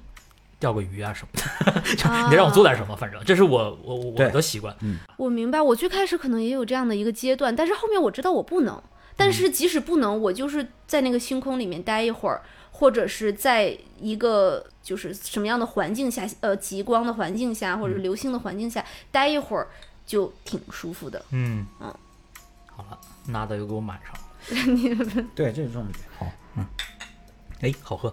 [0.61, 4.73] 钓个鱼啊什么的， 就啊你得让我做点什么，反正这是我我我的习惯。
[4.83, 8.81] 嗯我明白，我最开始可能也有这样的一个阶段，但是后面我知道我不能。
[9.16, 12.40] 但是即使不能，我就是在那个星空里面待一会儿，
[12.81, 19.69] 或者是在一个就是什么样的环境下，呃，极光的环境下，或者是流星的环境下待一会儿，
[20.07, 21.23] 就挺舒服的。
[21.31, 21.95] 嗯嗯，
[22.75, 25.29] 好了，娜的又给我满上了。
[25.37, 25.95] 对，这是重点。
[26.19, 26.64] 好，嗯
[27.61, 28.12] 哎，好喝。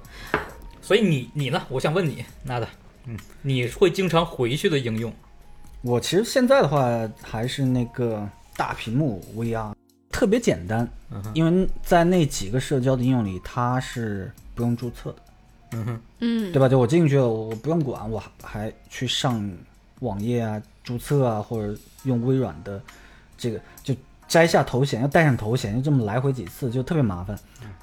[0.82, 1.66] 所以你你呢？
[1.70, 2.68] 我想问你，娜的，
[3.06, 5.14] 嗯，你会经常回去的应用？
[5.82, 8.28] 我其实现在的话还是那个
[8.58, 9.74] 大屏幕 VR，
[10.18, 15.18] 特别简单，嗯，因为在那几个社交的应用里，它是不用注册的，
[15.74, 16.68] 嗯哼，嗯，对吧？
[16.68, 19.48] 就我进去了，我不用管，我还还去上
[20.00, 22.82] 网页啊、注册啊，或者用微软的
[23.38, 23.96] 这个就
[24.28, 27.38] 摘下头衔，要戴上头衔，就这么来回几次，就特别麻烦。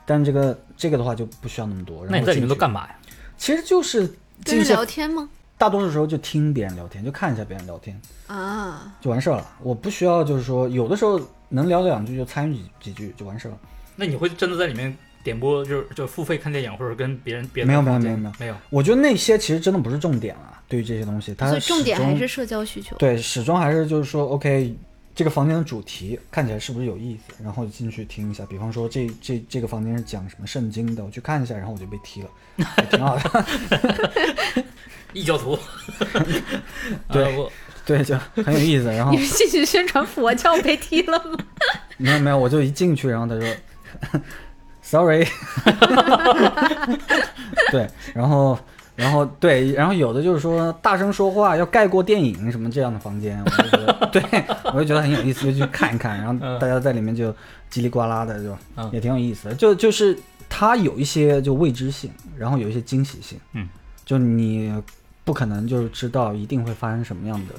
[0.05, 2.05] 但这个这个的话就不需要那么多。
[2.05, 2.99] 然后那你在里面都干嘛呀？
[3.39, 4.01] 其实就是
[4.45, 5.31] 跟人进去，聊天吗？
[5.57, 9.49] 大多数时候就听别人聊天，就看一下别人聊天啊，就完事儿了。
[9.63, 13.59] 我不需要就是说，有的时候能聊两句就参与几几句就完事了。
[13.97, 18.57] 那你会真的在里面点播，就是就付费看电影，或者跟别人别的没有没有没有没有没有。
[18.71, 22.97] 我觉得那些其实真的不是重点啊，对于这些东西，它所以重点始终还是社交需求。
[22.97, 24.75] 对，始终还是就是说，OK，
[25.15, 28.45] 这个房间的主题看起来是不是有意思，然后进去听一下。
[28.47, 32.31] 比方说这这这个房间是讲什么圣经的，我去看一下，然后我就被踢了，
[32.91, 34.65] 挺好的。
[35.13, 35.57] 异教徒，
[37.13, 37.49] 对
[37.87, 38.85] 对，就很有意思。
[38.85, 41.39] 然后你是进去宣传佛教被踢了吗？
[41.99, 44.21] 没有没有，我就一进去，然后他说
[44.83, 45.27] ，sorry，
[47.71, 48.59] 对，然后
[48.97, 54.23] 然后对，然后有的就是说大声说话要盖过电影什么这样的房间，我就觉得 对，
[54.73, 57.31] 我就觉得很有意思，就去看一看，然后嗯大家在里面就
[57.71, 60.19] 叽里呱啦的，就嗯也挺有意思的，就就是
[60.49, 63.69] 它有一些就未知性，然后有一些惊喜性，嗯，
[64.05, 64.73] 就你
[65.25, 67.55] 不可能就是知道一定会发生什么样的。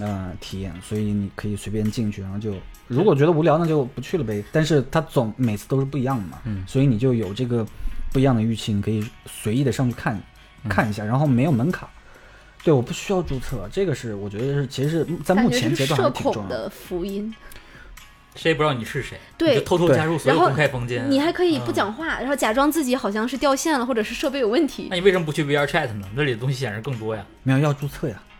[0.00, 2.54] 呃，体验，所以你可以随便进去，然后就
[2.88, 4.42] 如果觉得无聊，那就不去了呗。
[4.50, 7.66] 但是它总每次都是不一样的嘛，嗯所以你就有这个
[8.12, 10.20] 不一样的预期，你可以随意的上去看
[10.68, 11.88] 看一下，然后没有门槛。
[12.64, 16.56] 对，我不需要注册，这个是我觉得是其实是在目前阶段还社是挺重要的。
[16.56, 17.34] 恐的福音。
[18.34, 21.08] 谁也不知道你是谁，对就偷偷加入所有然后公开房间。
[21.08, 26.08] 你还可以不嗯讲话，然后假装自己好像是掉线了，或者是设备有问题那你为什么不去 VR Chat 呢？
[26.16, 27.24] 那里的东西显然更多呀。
[27.44, 28.33] 没有要注册呀，哦，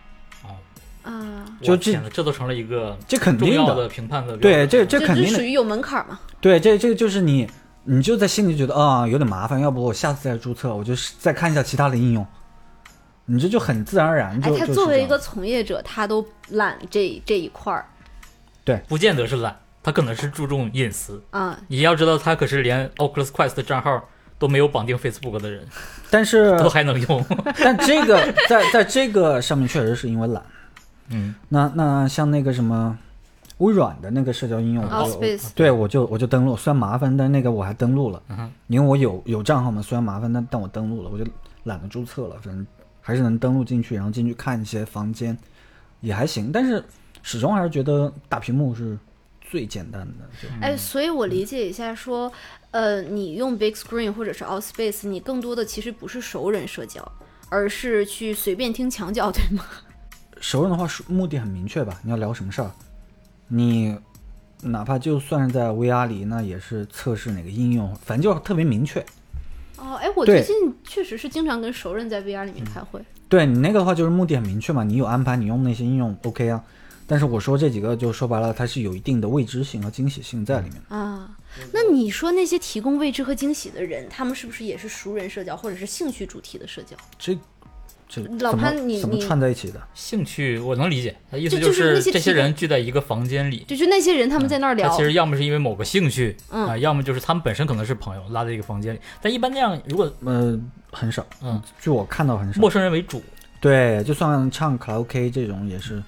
[1.04, 1.44] 啊。
[1.62, 3.54] 就这这都成了一个这肯定的。
[3.54, 6.18] 要的评判的对，这这这肯定属于有门槛嘛？
[6.40, 7.48] 对，这这个就是你，
[7.84, 12.26] 你就在心里觉得啊、有点麻烦，要不我下次再注册，我就是再看一下其他的应用。
[13.26, 17.86] 你这就很自然而然哎他作为一个从业者，他都懒这这一块儿
[18.62, 21.22] 对不见得是懒，他可能是注重隐私。
[21.30, 21.58] 啊。
[21.68, 24.02] 你要知道，他可是连 Oculus Quest 的账号
[24.38, 25.66] 都没有绑定 Facebook 的人，
[26.10, 27.24] 但是都还能用。
[27.56, 30.44] 但这个在在这个上面确实是因为懒。
[31.08, 32.98] 嗯，那那像那个什么
[33.58, 34.84] 微软的那个社交应用，
[35.54, 41.24] 对我就我就登录，虽然麻烦，但那个我还登录了，嗯因为我有有账号嘛，虽然麻烦，但但我登录了，我就
[41.64, 42.66] 懒得注册了，反正
[43.00, 45.36] 还是能登录进去，然后进去看一些房间，
[46.00, 46.82] 也还行，但是
[47.22, 48.98] 始终还是觉得大屏幕是
[49.40, 52.32] 最简单的，就哎，所以我理解一下说，
[52.70, 57.06] 呃，你用 Big Screen 或者是 Outspace，你更多的其实不是熟人社交，
[57.50, 59.64] 而是去随便听墙角，对吗？
[60.40, 62.00] 熟人的话是目的很明确吧？
[62.02, 62.70] 你要聊什么事儿，
[63.48, 63.96] 你
[64.62, 69.00] 哪怕就算是在 VR 里，那也是测试哪个应用，反正就特别明确。
[69.76, 73.00] 哦，哎，我最近确实是经常跟熟人在 VR 里面开会。
[73.28, 76.62] 对你那个的话，就是目的很明确嘛，你有安排，你用那些应用 OK 啊。
[77.06, 80.80] 但是我说这几个，就说白了，它是有一定的未知性和惊喜性在里面。
[80.88, 81.36] 啊，
[81.70, 86.96] 那你说那些提供未知和惊喜的人，他们是不是也是熟人社交，或者是兴趣主题的社交？
[87.18, 87.38] 这
[88.22, 89.80] 这老怎么怎么潘你你串在一起的？
[89.94, 93.64] 兴趣我能理解，他意思就就是这些人聚在一个房间里。
[93.66, 98.98] 就就那些人他们在那儿聊，他其实要么是因为某个兴趣嗯啊、要么就是他们本身可能是朋友拉在一个房间里。
[99.20, 100.58] 但一般这样，如果呃，
[100.92, 102.60] 很少，嗯，据我看到很少。
[102.60, 103.22] 陌生人为主，
[103.60, 106.02] 对，就算唱卡拉 OK 这种，也是，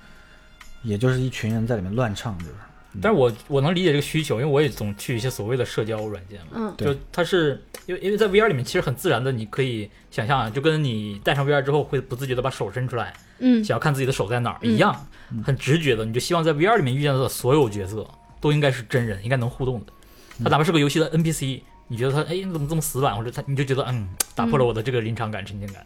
[0.82, 2.52] 也就是一群人在里面乱唱，就是。
[3.02, 6.46] 但是我我能理解这个需求，因为我也总去一些所谓的社交软件嘛。
[6.54, 6.74] 嗯。
[6.76, 6.92] 对。
[6.92, 13.64] 就它是因为因为在 VR 里面其实很自然的，你可以想象啊，就跟你戴上 VR 之后会不自觉的把手伸出来，嗯。
[13.64, 14.72] 想要看自己的手在哪儿，嗯。
[14.72, 15.06] 一样，
[15.44, 18.06] 很直觉的，你就希望在 VR 里面遇见到的所有角色
[18.40, 19.92] 都应该是真人，应该能互动的。
[20.44, 25.84] 他哪怕是个游戏的 NPC，你觉得他哎你怎么这么死板，或者他你就觉得嗯打破了我的这个临场感、沉浸感。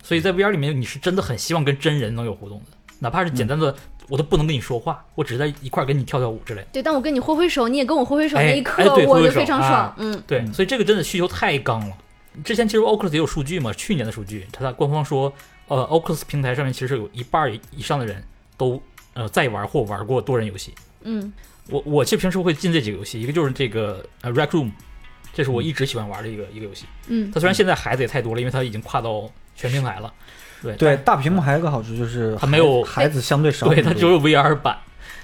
[0.00, 3.74] 所以在 VR 里面，你是真的很希望跟真人能有互动的，哪怕是简单的
[4.08, 6.68] 我都不能跟你说话，我只是在一块儿跟你跳跳舞之类的。
[6.72, 9.94] 对，当我跟你挥挥手，你也跟我挥挥手哎那一刻，我就非常爽啊。
[9.98, 11.96] 嗯对，嗯所以这个真的需求太刚了。
[12.44, 15.32] 之前其实 Oculus 也有数据嘛，去年的数据，它的官方说，
[15.66, 18.22] 呃，Oculus 平台上面其实有一半儿以上的人
[18.56, 18.80] 都
[19.14, 20.72] 呃在玩或玩过多人游戏。
[21.02, 21.32] 嗯
[21.68, 24.70] 我我其实平时会进这几个游戏，一个就是这个呃 Rec Room，
[25.34, 26.86] 这是我一直喜欢玩的一个一个游戏。
[27.08, 30.10] 嗯它虽然现在孩子也太多了，因为它已经跨到全平台了。
[30.62, 34.76] 对对，大屏幕还有个好处就是它没有孩子相对少很对，它只有 VR 版。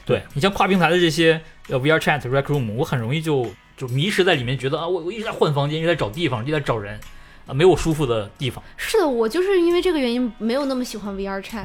[0.07, 7.01] 对你像跨平台的这些呃 VR Chat、Rec Room，我很容易就就迷失在里面，觉得啊，我我一直在换房间，一直在找地方，一直在找人，
[7.47, 8.63] 啊，没有舒服的地方。
[8.77, 11.65] 是的，我就是因为这个原因没有那么喜欢 VR Chat。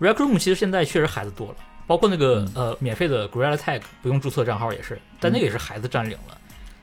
[0.00, 6.36] Rec Room 其实现在确实孩子多了，包括那个、嗯呃免费的 Gorilla Tag 不用注册账号也是，但那个也是孩子占领了，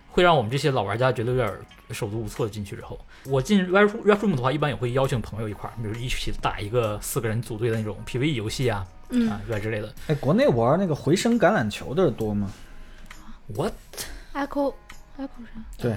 [0.09, 1.47] 会让我们这些老玩家觉得有点
[1.91, 2.51] 手足无措的。
[2.51, 9.93] 进去之后，我进 Rec Room 的话，一般也会邀请朋友一块儿，比如一起打一个四个人组队的那种 PVE 游戏啊嗯啊之类的。
[10.07, 12.49] 哎，国内玩那个回声橄榄球的多吗
[13.53, 14.73] ？？What？Echo
[15.17, 15.61] Echo 啥？
[15.77, 15.95] 对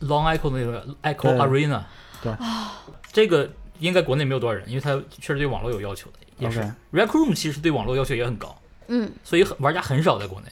[0.00, 1.82] ，Long Echo 那个 Echo Arena，
[2.22, 6.60] 对啊这个应该国内没有多少人，因为它确实对网络有要求的，也是
[6.92, 8.56] Rec Room 其实对网络要求也很高。
[8.88, 10.48] 嗯所以很玩家很少在国内。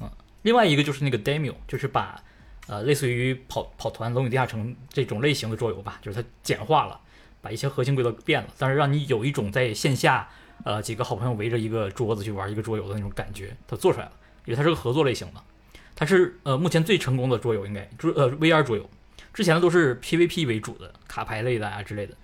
[0.00, 0.10] 嗯，
[0.42, 2.22] 另外一个就是那个 Demio，就是把
[2.66, 7.00] 呃类似于跑跑团、龙与地下城这种类型的桌游吧，就是它简化了，
[7.40, 10.28] 把一些核心规则变了，但是让你有一种在线下
[10.64, 14.12] 呃几个好朋友围着一个桌子去玩一个桌游的那种感觉，它做出来了，
[14.44, 15.40] 因为它是个合作类型的，
[15.94, 18.88] 它是呃目前最成功的桌游，应该桌呃 VR 桌游，
[19.32, 22.14] 之前的都是 PVP 为主的卡牌类的啊之类的，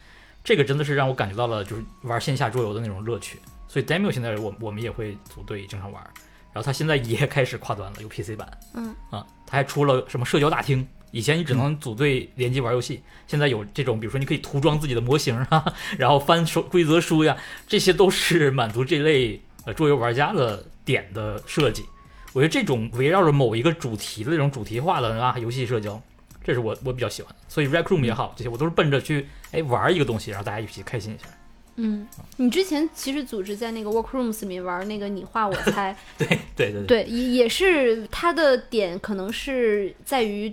[0.42, 3.38] 这个真的是让我感觉到了就是玩线下桌游的那种乐趣。
[3.68, 6.04] 所以 Demo 现在我我们也会组队经常玩，
[6.52, 17.36] 然后它现在也开始跨端了，有 PC 版，嗯啊，它还出了什么社交大厅，以前你只能组队联机玩游戏，现在有这种，比如说你可以涂装自己的模型啊， 然后翻书规则书呀，
[17.66, 21.84] 这些都是满足这类呃桌游玩家的点的设计。
[22.34, 26.00] 我觉得这种围绕着某一个主题的这种主题化的啊游戏社交，
[26.42, 27.36] 这是我我比较喜欢的。
[27.46, 31.24] 所以 Rec Room 也好，这些我都是奔着去哎玩一个东西，然后大家一起开心一下。
[31.76, 32.06] 嗯，
[32.36, 40.52] 你之前其实组织在那个 Workrooms 里面玩那个你画我猜， 对对对对，也也是它的点可能是在于。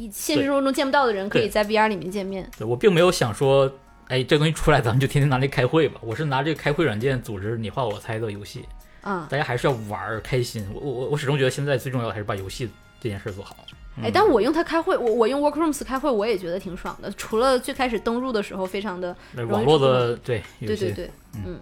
[0.00, 2.48] 以现实生活中见不到的人，可以在 VR 里面见面。
[2.56, 3.68] 对我并没有想说，
[4.06, 6.00] 哎，这东西出来咱们就天天拿这开会吧。
[6.04, 8.64] 我是拿这个开会软件组织你画我猜的游戏，
[9.00, 10.64] 啊，大家还是要玩儿开心。
[10.72, 13.56] 我我我始终觉得现在最重要的还是把游戏这件事做好。
[14.02, 17.10] 哎，但我用它开会，我我用 Workrooms 开会，我也觉得挺爽的。
[17.12, 19.16] 除了最开始登录的时候非常的，
[19.48, 21.10] 网络的对对对对，
[21.44, 21.58] 嗯，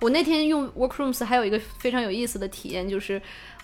[0.00, 3.20] 我那天用 Workrooms 还有一个非常有意思的体验，就是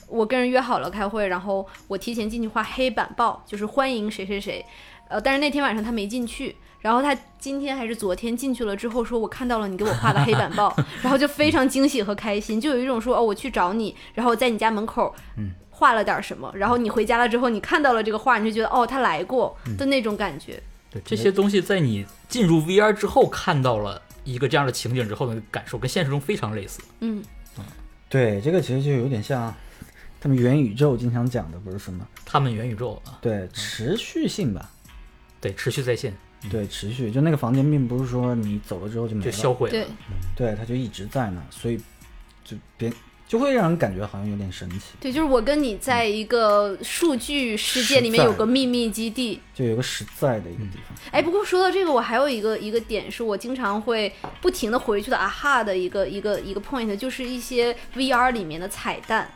[0.08, 4.64] 我跟人约好了开会，然后我提前进去画黑板报，就是欢迎谁谁谁，
[5.08, 6.56] 呃，但是那天晚上他没进去。
[6.82, 20.62] 然后他今天还是昨天进去了之后，说我看到了你给我画的黑板报，然后就非常惊喜和开心，就有一种说哦我去找你，然后在你家门口，嗯，画了点什么，然后你回家了之后，你看到了这个画，你就觉得哦他来过的那种感觉。
[20.88, 26.80] 对这些东西，在你进入 VR 之后看到了一个这样的情景之后的感受，跟现实中非常类似。
[27.00, 27.20] 嗯，
[28.08, 29.52] 对，这个其实就有点像
[30.20, 34.70] 他们元宇宙经常讲的，不是什么他们元宇宙啊，对持续性吧？
[35.40, 36.14] 对，持续在线。
[36.48, 39.72] 对，持续就那个房间并不是说你走了之后就没了，就销毁了。
[39.72, 39.86] 对，
[40.36, 41.80] 对，它就一直在那，所以
[42.44, 42.92] 就别
[43.32, 49.40] 就会让人感觉好像有点神奇，对，就是我跟你在一个数据世界里面有个秘密基地。
[49.54, 50.94] 就有个实在的一个地方。
[51.10, 59.26] 哎，不过说到这个，我还有一个一个点是我经常会不停的回去的啊哈的一个一个一个 point，就是一些 VR 里面的彩蛋。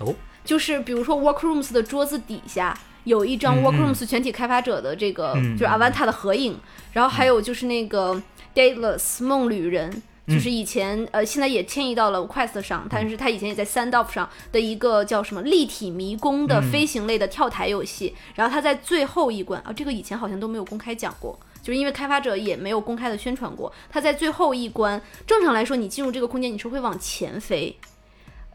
[0.00, 0.12] 哦，
[0.44, 6.58] 就是比如说 Workrooms 的桌子底下有一张 Workrooms 全体开发者的这个、嗯就是 Avanta 的合影，
[6.92, 8.20] 然后还有就是那个
[8.52, 10.02] Dateless 梦旅人。
[10.26, 18.14] 就是以前呃，现在也迁移到了 Quest 上，但是它以前也在 Standoff 上的一个叫什么立体迷宫的飞行类的跳台游戏。
[18.34, 23.72] 然后它在最后一关啊，这个以前好像都没有公开讲过，就是因为开发者也没有公开的宣传过。
[23.88, 27.76] 它在最后一关，正常来说，你进入这个空间你是会往前飞，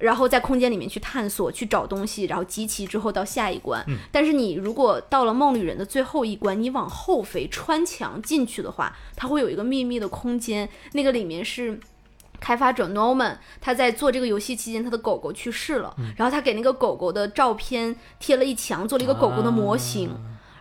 [0.01, 3.85] 然后在空间里面去探索、去找东西，然后集齐之后到下一关。
[4.11, 11.79] 但是你如果到了梦旅人的最后一关，你往后飞穿墙进去的话，它会有一个秘密的空间，那个里面是。
[12.39, 20.09] 开发者 Norman 他在做这个游戏期间，他的狗狗去世了，然后他给那个狗狗的照片贴了一墙，做了一个狗狗的模型。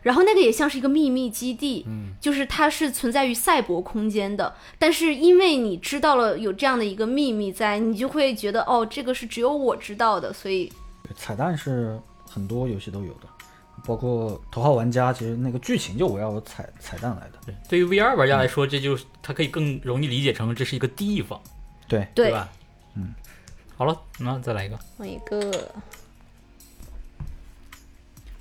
[0.02, 10.72] 然后那个也像是一个秘密基地，嗯，就是它是存在于赛博空间的，但是因为你知道了有这样的一个秘密在，你就会觉得哦，这个是只有我知道的，所以
[11.14, 13.28] 彩蛋是很多游戏都有的，
[13.84, 17.38] 包括《头号玩家》，其实那个剧情就围绕着彩彩蛋来的。
[17.44, 21.40] 对，对于 VR 玩家来说，这就是它可以更容易理解成这是一个地方，
[21.88, 22.48] 对，对吧？
[22.94, 23.14] 嗯，
[23.76, 24.78] 好了，那再来一个。
[24.96, 25.70] 我一个。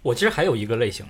[0.01, 1.05] 我其实还有一个类型，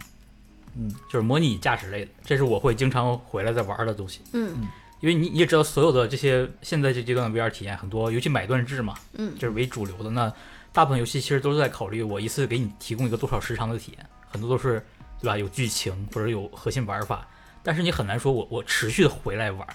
[0.75, 4.21] 嗯，就是模拟驾驶类的，这是我会经常回来再玩的东西。
[4.33, 4.67] 嗯
[5.01, 10.09] 因为你你也知道，所有的这些现在这阶段的 VR 体验很多，尤其买断制嘛，嗯就是为主流的。
[10.09, 10.29] 那
[10.73, 14.85] 大部分游戏其实都是在考虑我一次给你提供一个多少时长的体验，很多都是
[15.21, 15.37] 对吧？
[15.37, 17.25] 有剧情或者有核心玩法，
[17.63, 19.65] 但是你很难说我我持续的回来玩。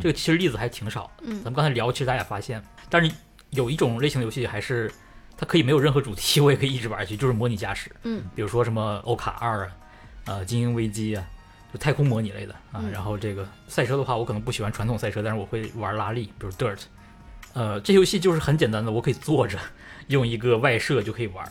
[0.00, 1.10] 这个其实例子还挺少。
[1.22, 3.12] 嗯咱们刚才聊，其实大家也发现，但是
[3.50, 4.90] 有一种类型的游戏还是
[5.36, 7.90] 它可以没有任何主题， 我也可以一直玩下去，就是模拟驾驶。
[8.04, 9.72] 嗯，比如说什么欧卡二啊，
[10.26, 11.24] 呃，精英危机啊，
[11.72, 12.80] 就太空模拟类的啊。
[12.82, 16.80] 嗯然后这个赛车的话，我可能不喜欢传统赛车，但是我会玩拉力，比如 Dirt。
[17.52, 19.58] 呃，这游戏就是很简单的，我可以坐着
[20.06, 21.44] 用一个外设就可以玩，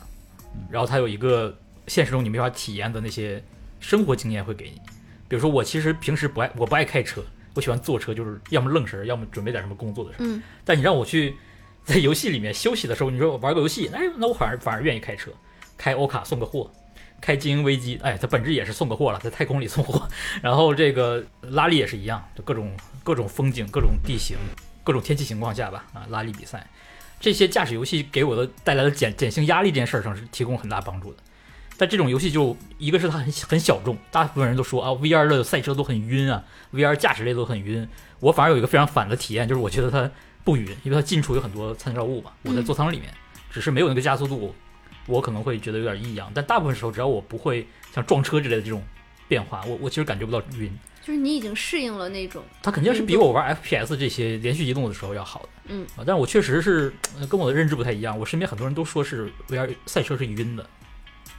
[0.70, 1.54] 然后它有一个
[1.88, 3.44] 现实中你没法体验的那些
[3.82, 4.80] 生活经验会给你。
[5.28, 7.22] 比如说我其实平时不爱我不爱开车，
[7.54, 10.26] 我喜欢坐车，就是要么愣神儿，要么准备点什么工作的事儿。
[10.26, 11.36] 嗯但你让我去
[11.84, 15.32] 在游戏里面休息的时候，你说我玩个游戏，哎，那我反而反而愿意开车，
[15.78, 16.72] 开欧卡送个货，
[17.22, 20.08] 开经营危机，哎，它本质也是送个货了，在太空里送货。
[20.42, 22.72] 然后这个拉力也是一样，就各种
[23.04, 24.38] 各种风景、各种地形、
[24.84, 26.66] 各种天气情况下吧，啊，拉力比赛，
[27.20, 31.18] 这些驾驶游戏给我的带来的减减轻压力这件事上是提供很大帮助的。
[31.78, 36.44] 但这种游戏就一个是它很很小众，大部分人都说啊，VR 的赛车都很晕啊
[36.74, 37.88] ，VR 驾驶类都很晕。
[38.20, 40.12] 我反而有一个非常反的体验，就是我觉得它
[40.44, 42.32] 不晕，因为它近处有很多参照物嘛。
[42.44, 43.10] 我在座舱里面，
[43.50, 44.54] 只是没有那个加速度，
[45.10, 46.32] 我可能会觉得有点异样。
[46.34, 48.82] 但大部分时候，只要我不会像撞车之类的这种
[49.28, 50.72] 变化，我我其实感觉不到晕。
[51.02, 55.50] 就是你已经适应了那种，它肯定是比我玩 FPS 这些连续移动的时候要好的。
[55.70, 58.18] 嗯啊，但是我确实是呃跟我的认知不太一样。
[58.18, 60.70] 我身边很多人都说是 VR 赛车是晕的，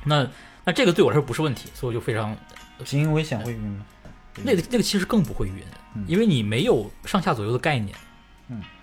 [0.05, 0.27] 那
[0.65, 2.37] 那这个对我来说不是问题，所以我就非常
[2.85, 3.87] 精英危险会晕吗？
[4.43, 5.55] 那个那个其实更不会晕
[5.95, 7.97] 嗯，因为你没有上下左右的概念。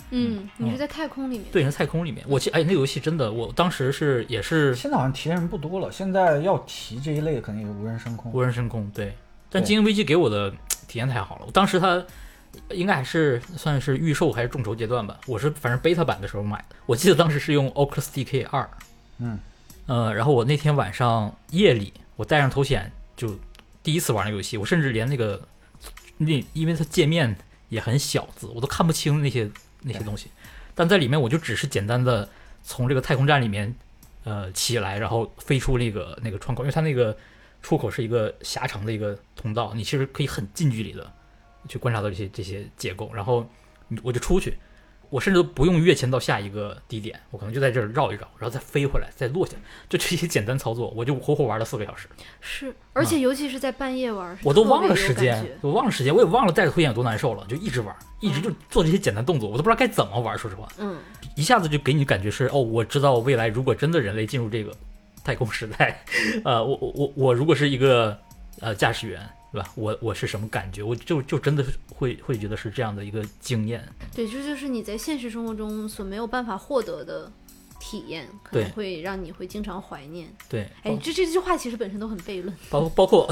[0.09, 4.73] 嗯，你是在太空里面，对，是太空里面，我记哎那个游戏真的，我当时是也是。
[4.75, 8.31] 现在好像提的人不多了，现在要提这一类的肯定是无人升空。
[8.31, 9.13] 无人升空，对。
[9.49, 9.67] 但对。
[9.67, 10.49] 精英危机给我的
[10.87, 12.03] 体验太好了，我当时它
[12.71, 18.67] 应该还是算是预售还是众筹阶段吧，我是反正 beta 版的时候买的，我记得当时是用 Oculus DK 二，
[19.19, 19.37] 嗯，
[19.85, 23.37] 呃，然后我那天晚上夜里我戴上头显就
[23.83, 25.41] 第一次玩那个游戏，我甚至连那个
[26.17, 27.37] 那因为它界面
[27.69, 29.49] 也很小字，我都看不清那些
[29.81, 30.29] 那些东西，
[30.75, 32.27] 但在里面我就只是简单的
[32.63, 33.73] 从这个太空站里面
[34.23, 37.15] 呃起来，然后飞出那个那个窗口，因为它那个
[37.61, 41.11] 出口是一个狭长的一个通道，你其实可以很近距离的
[41.67, 43.49] 去观察到这些这些结构，然后
[44.03, 44.57] 我就出去。
[45.09, 49.53] 我甚至都不用跃迁到下一个地点，我可能就在这儿绕一绕，然后再飞回来，再落下，
[49.87, 52.07] 就这些简单操作，我就活活玩了四个小时。
[52.41, 60.37] 是，而且尤其是在半夜玩，我都忘了时间，我忘了时间，我也忘了戴着头显有多难受了，就一直玩，一直就做这些简单动作，我都不知道该怎么玩。
[60.37, 60.97] 说实话，嗯，
[61.35, 64.73] 一下子就给你感觉是哦，我知道未来如果真的人类进入这个
[65.23, 66.03] 太空时代，
[66.43, 68.17] 呃，我我我我如果是一个
[68.59, 69.21] 呃驾驶员，
[69.51, 69.69] 对吧？
[69.75, 70.83] 我我是什么感觉？
[70.83, 73.87] 我就就真的是会会觉得是这样的一个经验。
[74.15, 77.31] 对，这就是你在现实生活中所没有办法获得的
[77.79, 80.27] 体验，可能对会让你会经常怀念。
[80.49, 82.53] 对，哎，这这句话其实本身都很悖论。
[82.69, 83.25] 包包括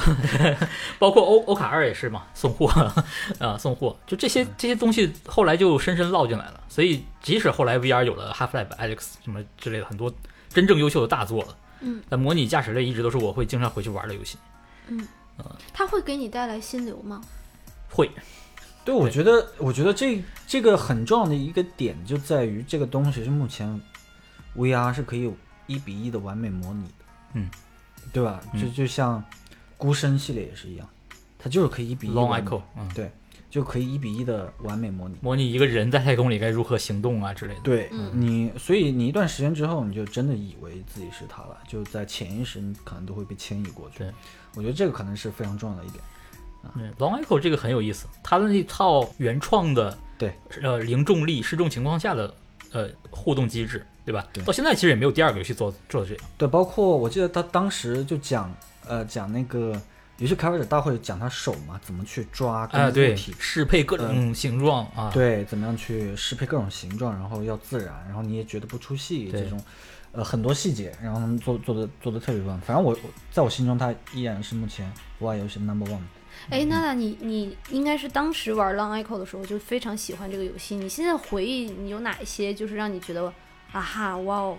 [0.97, 2.67] 包括欧欧卡二也是嘛，送货
[3.39, 6.63] 啊、送货，就这些这些东西后来就深深烙进来了。
[6.69, 10.13] 所以即使后来 VR 有了 Half-Life、Alex 什么之类的很多
[10.49, 14.37] 真正优秀的大作了，嗯，但模拟驾驶类一直都是我会经常回去玩的游戏。
[15.73, 17.21] 它会给你带来心流吗？
[17.89, 18.09] 会，
[18.83, 23.79] 对，我觉得，我觉得这这个很重要的一个点就在于这个东西是目前
[24.55, 25.33] VR 是可以有
[25.67, 27.49] 一比一的完美模拟的，嗯，
[28.13, 28.41] 对吧？
[28.53, 29.23] 嗯就就像
[29.77, 30.87] 孤身系列也是一样，
[31.37, 33.11] 它就是可以一比一 Long Echo，嗯，对，
[33.49, 35.17] 就可以一比一的完美模拟。
[35.21, 37.61] 模拟一个人在太空里该如何行动啊之类的。
[37.61, 43.99] 对嗯你，所以你一段时间之后，你就真的以为自己是他了，就在潜意识你可能都会被迁移过去。
[43.99, 44.13] 对，
[44.55, 46.03] 我觉得这个可能是非常重要的一点。
[46.73, 50.33] 对，Long Echo 这个很有意思，它的那套原创的对
[50.63, 52.33] 呃零重力失重情况下的
[52.71, 54.25] 呃互动机制，对吧？
[54.33, 56.23] 对到现在其实也没有第二个游戏做做的这样。
[56.37, 58.51] 对，包括我记得他当时就讲，
[58.87, 59.79] 呃，讲那个
[60.17, 69.63] 游戏开发者大会讲他手嘛，怎么去抓跟啊，对，物体，适配各种形状啊，对，怎么样去适配各种形状，然后要自然，然后你也觉得不出戏这种，
[70.15, 72.59] 呃很多细节，然后他们做做的做的特别棒。
[72.61, 75.99] 反正我我在我心中，它依然是目前 VR 游戏 number one。
[76.49, 80.75] 哎，娜娜，你你应该是当时玩《Long Echo》的时候就非常喜欢这个游戏。
[80.75, 83.31] 你现在回忆，你有哪一些就是让你觉得
[83.71, 84.57] 啊哈哇哦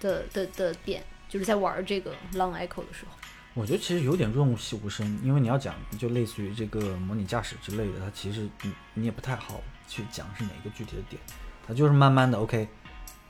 [0.00, 1.02] 的的的点？
[1.28, 3.12] 就是在玩这个《Long Echo》的时候。
[3.54, 11.20] 我觉得其实有点润物细无声，因为你要讲就类似于这个模拟驾驶之类的，它其实你你也不太好去讲是哪一个具体的点，
[11.66, 12.68] 它就是慢慢的 OK，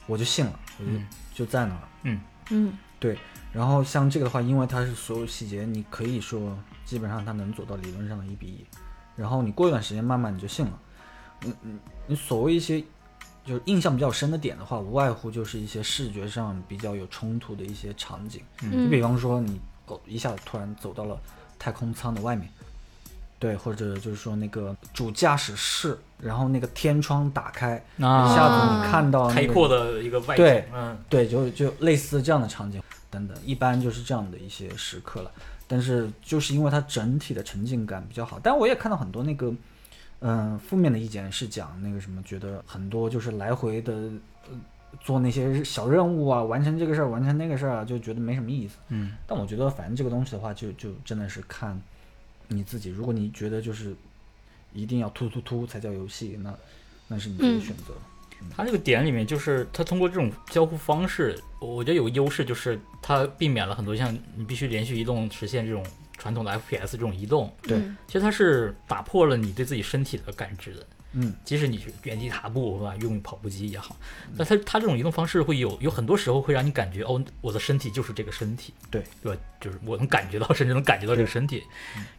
[0.07, 1.07] 我就信了，我就、嗯
[1.39, 1.89] 就在那儿。
[2.03, 2.21] 嗯
[2.51, 3.17] 嗯对
[3.53, 8.67] 然后像这个的话，因为它是所有细节，你可以说基本上它能做到理论上的一比一。
[9.15, 10.81] 然后你过一段时间，慢慢你就信了。
[11.45, 11.79] 嗯嗯，
[12.09, 12.83] 你所谓一些
[13.45, 18.43] 就是印象比较深的点的话，无外乎就是一些视觉上比较有冲突的一些场景。
[18.61, 21.21] 就嗯比方说你哦一下子突然走到了
[21.57, 22.51] 太空舱的外面，
[23.39, 35.31] 对，或者就是说那个主驾驶室，然后那个天窗打开，一啊，下子你看到、那个、开阔的一个外对，嗯对，就就类似这样的场景等等，一般就是这样的一些时刻了。
[35.71, 39.55] 但是就是因为它整体的沉浸感比较好，但我也看到很多那个，
[40.21, 44.59] 嗯、负面的意见是讲那个什么，觉得很多就是来回的、呃、
[45.01, 48.79] 做那些小任务啊，完成这个事儿，完成那个事儿啊，就觉得没什么意思。
[48.89, 51.79] 嗯但我觉得反正这个东西的话就，就真的是看
[52.49, 52.91] 你自己。
[52.91, 53.95] 如果你觉得就是
[54.73, 56.55] 一定要突突突才叫游戏，那
[57.07, 57.95] 那是你自己的嗯选择。
[58.55, 65.85] 它这个点里面，就是它通过这种交互方式，我觉得有个优势就是它避免了很多像你必须连续移动实现这种
[66.17, 67.53] 传统的 FPS 这种移动。
[67.63, 70.87] 对嗯其实它是打破了你对自己身体的感知的。
[71.13, 73.97] 嗯，即使你是原地踏步是吧，用跑步机也好，
[74.37, 79.03] 那它它这种移动方式会有有很多时候会让你感觉哦，我的身体就是这个身体，对。
[79.23, 79.41] 对吧？
[79.61, 81.65] 就是我能感觉到，甚至能感觉到这个身体，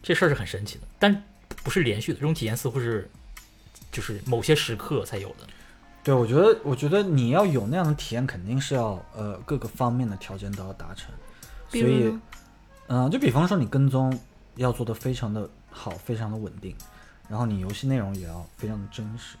[0.02, 1.22] 这事儿是很神奇的，但
[1.62, 3.08] 不是连续的，这种体验似乎是
[3.90, 5.46] 就是某些时刻才有的。
[6.02, 11.12] 对，我觉得，我觉得你要有那样的体验，肯定是要呃各个方面的条件都要达成。
[11.70, 12.22] 比如所以，呢
[12.88, 14.18] 嗯、就比方说你跟踪
[14.56, 16.74] 要做的非常的好，非常的稳定，
[17.30, 19.36] 然后你游戏内容也要非常的真实，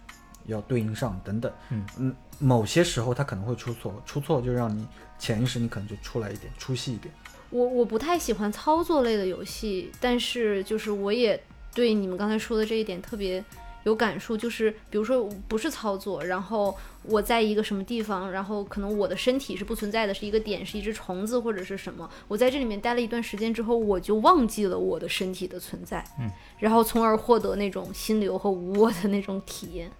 [0.46, 1.52] 要对应上等等。
[1.70, 4.86] 嗯嗯某些时候它可能会出错，出错就让你
[5.18, 7.12] 潜意识你可能就出来一点，出戏一点。
[7.50, 11.42] 我我不太喜欢操作类的游戏，但是就是我也
[11.74, 13.44] 对你们刚才说的这一点特别
[13.84, 29.90] 有感触，就是比如说不是操作，然后我在一个什么地方，然后可能我的身体是不存在的，是一个点，是一只虫子或者是什么，我在这里面待了一段时间之后，我就忘记了我的身体的存在，嗯，然后从而获得那种心流和无我的那种体验。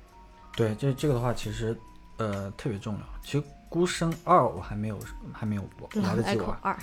[0.56, 1.76] 对，这这个的话其实
[2.18, 3.00] 呃特别重要。
[3.22, 4.98] 其实《孤生二》我还没有
[5.32, 5.62] 还没有
[5.94, 6.78] 玩来得及玩，二，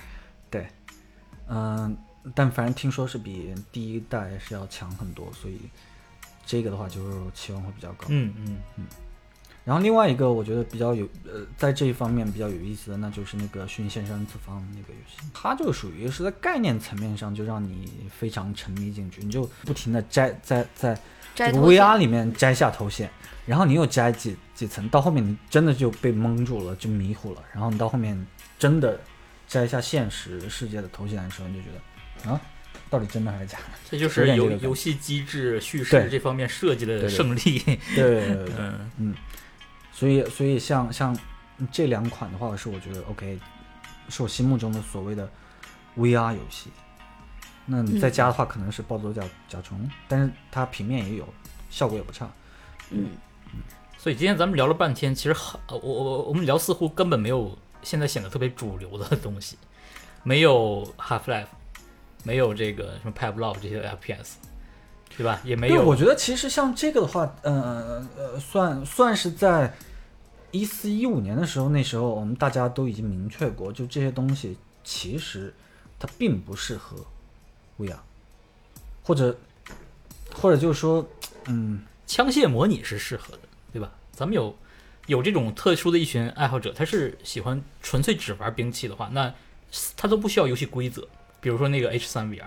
[1.50, 1.96] 嗯，
[2.34, 5.58] 但反正听说是比第一代是要强很多，所以
[6.48, 8.06] 这个的话就是期望会比较高。
[8.08, 8.56] 嗯嗯。
[8.76, 8.86] 嗯。
[9.64, 20.98] 然后另外一个我觉得比较有呃，在这一方面比较有意思的，那就是那个《虚拟现实二次方》那个游戏，它就属于是在概念层面上就让你非常沉迷进去，你就不停的摘在在
[21.34, 23.10] 这个 VR 里面摘下头衔，
[23.44, 28.26] 然后你又摘几几层，到后面你真的就被蒙住了，就迷糊了，然后你到后面
[28.58, 28.98] 真的
[29.46, 31.68] 摘下现实世界的头衔的时候，你就觉
[32.24, 32.40] 得啊，
[32.90, 33.64] 到底真的还是假的？
[33.90, 37.58] 这就是游游戏机制、叙事这方面设计的胜利。
[37.58, 38.54] 对对对对对
[38.98, 39.14] 嗯
[39.92, 41.16] 所以，所以像像
[41.72, 43.38] 这两款的话，是我觉得 OK，
[44.08, 45.28] 是我心目中的所谓的
[45.96, 46.70] VR 游戏。
[47.66, 51.28] 那你在家的话，可能是暴走甲甲虫，但是它平面也有，
[51.68, 52.30] 效果也不差。
[52.90, 53.08] 嗯，
[53.98, 59.58] 所以今天咱们聊了半天，其实很呃我我我们聊似乎根本没有现在显得特别主流的东西，
[60.22, 61.48] 没有 Half Life，
[62.24, 64.32] 没有这个什么 Pavlov 这些 FPS，
[65.16, 65.40] 对吧？
[65.44, 69.74] 也没对，有我觉得其实像这个的话，呃呃，算算是在
[70.50, 75.54] 一四一五年的时候，那时候我们大家都已经明确过，就这些东西其实
[75.98, 76.96] 它并不适合
[77.78, 77.96] VR，
[79.02, 79.36] 或者
[80.34, 81.06] 或者就是说，
[81.46, 83.40] 嗯，枪械模拟是适合的，
[83.72, 83.92] 对吧？
[84.12, 84.56] 咱们有
[85.06, 89.32] 有这种特殊的一群爱好者，他是喜欢纯粹只玩兵器的话，那
[89.96, 91.06] 他都不需要游戏规则，
[91.40, 92.42] 比如说那个 H 三 VR，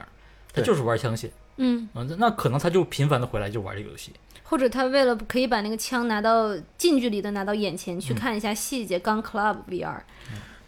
[0.54, 4.12] 他就是玩枪械，嗯，啊，那那可能他就频繁的回来就玩这个游戏，
[4.44, 9.98] 或者他为了可以把那个枪拿到近距离的拿到眼前去看一下细节，刚 Club VR，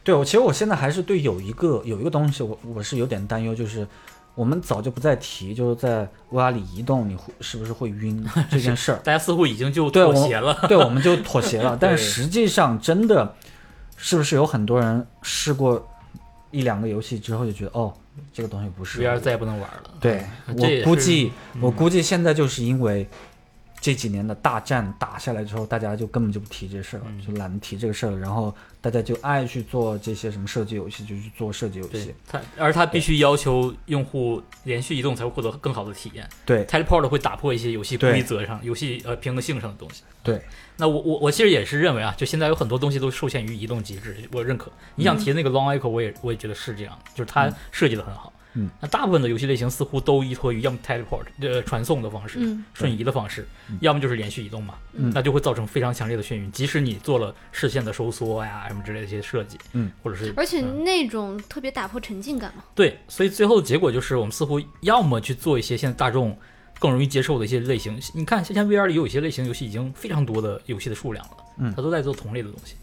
[0.03, 3.87] 对我其实我现在还是对有一个有一个东西我我是有点担忧，就是
[4.35, 8.25] 我们早就不再提，就是在 VR 里移动你会是不是会晕？
[8.49, 8.97] 这件事儿。
[9.03, 10.57] 大家似乎已经就妥协了。
[10.67, 11.77] 对，我们就妥协了。
[11.79, 13.35] 但是实际上，真的
[13.95, 15.87] 是不是有很多人试过
[16.51, 17.93] 一两个游戏之后就觉得，哦，
[18.31, 19.91] 这个东西不是 VR 再也不能玩了。
[19.99, 20.53] 对，我
[20.83, 23.07] 估计，嗯我估计现在就是因为
[23.81, 28.17] 这几年的大战打下来之后，大家就根本就不提这事儿了，就懒得提这个事儿了。
[28.17, 32.13] 然后大家就爱去做这些什么射击游戏，就去做射击游对戏。
[32.27, 36.27] 它，而它必须要求用户连续移动才会获得更好的体验。
[36.45, 40.03] 对 Teleport 会打破一些游戏规则上、游戏呃平衡性上的东西。
[40.21, 40.41] 对，
[40.75, 44.69] 那我我我其实也是认为啊，就现在有很多东西都受限于移动机制，我认可。
[44.95, 48.33] 你想提的那个 Long Echo，我也我也觉得是这样，就是它设计的很好。
[48.35, 48.42] 嗯，
[48.79, 53.47] 那大部分的游戏类型似乎都依托于要么 teleport 呃传送的方式，嗯瞬移的方式，
[53.81, 56.51] 要么就是连续移动嘛，嗯那就会造成非常强烈的眩晕。
[56.51, 62.63] 即使你做了视线的收缩呀什么之类的一些设计，嗯，或者是而且嗯那种特别打破沉浸感嘛。
[62.75, 66.37] 对，所以最后的结果就是我们似乎要么去做一些现在大众
[66.79, 67.99] 更容易接受的一些类型。
[68.13, 72.75] 你看，现在 VR 里有一些类型游戏已经非常多的游戏的数量了，嗯它都在做同类的东西。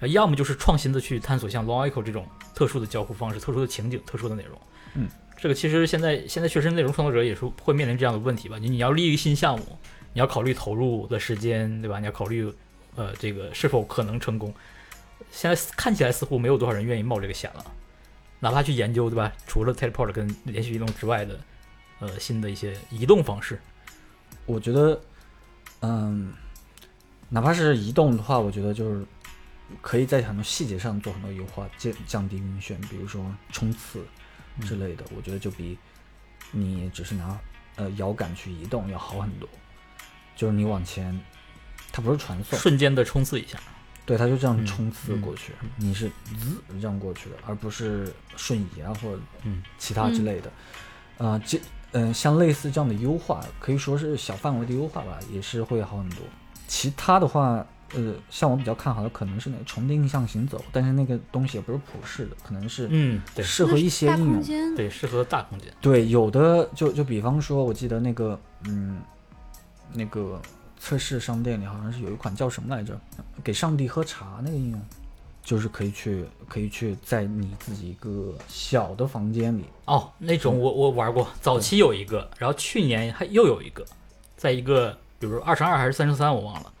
[0.00, 4.58] 呃，要么就是创新的去探索像 Long Echo 这种特殊的交互方式、特殊的情景、特殊的内容。
[4.94, 8.58] 嗯，这个其实现在现在确实内容创作者也是会面临这样的问题吧？
[8.58, 9.78] 你你要立一个新项目，
[10.12, 11.98] 你要考虑投入的时间，对吧？
[11.98, 12.52] 你要考虑
[12.96, 14.52] 呃这个是否可能成功。
[15.30, 17.64] 现在看起来似乎没有多少人愿意冒这个险了。
[18.40, 19.32] 哪怕去研究，对吧？
[19.46, 21.38] 除了 teleport 跟连续移动之外的，
[22.00, 23.56] 呃，新的一些移动方式，
[24.46, 25.00] 我觉得，
[25.80, 26.32] 嗯，
[27.28, 29.06] 哪怕是移动的话，我觉得就是
[29.80, 34.04] 可以在很多细节上做很多优化，降降低晕眩，比如说冲刺
[34.60, 35.78] 之类的，我觉得就比
[36.50, 37.38] 你只是拿
[37.76, 39.48] 呃摇杆去移动要好很多。
[40.36, 41.18] 就是你往前，
[41.92, 43.58] 它不是传送，瞬间的冲刺一下。
[44.04, 50.52] 对，它就这样嗯冲刺嗯过去，你是滋这样过去的，而不是瞬移啊或者嗯其他之类的。
[51.18, 51.60] 呃，这
[51.92, 56.24] 嗯、像类似这样的优化，可以说是小范围的优化吧，也是会好很多。
[56.66, 57.64] 其他的话，
[57.94, 64.76] 呃，像我比较看好的可能是那个重定向行走，但是那个东西也不是普世的，可能是嗯，对适合一些应用。
[64.76, 65.72] 对，适合大空间。
[65.80, 69.00] 对，有的就就比方说，我记得那个嗯，
[69.92, 70.40] 那个
[70.78, 72.98] 测试商店里好像是有一款叫什么来着，
[73.44, 74.80] 给上帝喝茶那个应用，
[75.42, 83.84] 就是可以去可以去在你自己一个小的房间里，哦，那种我我玩过，早期有一个，然后去年还又有一个，
[84.36, 86.72] 在一个比如二乘二还是三乘三，我忘了。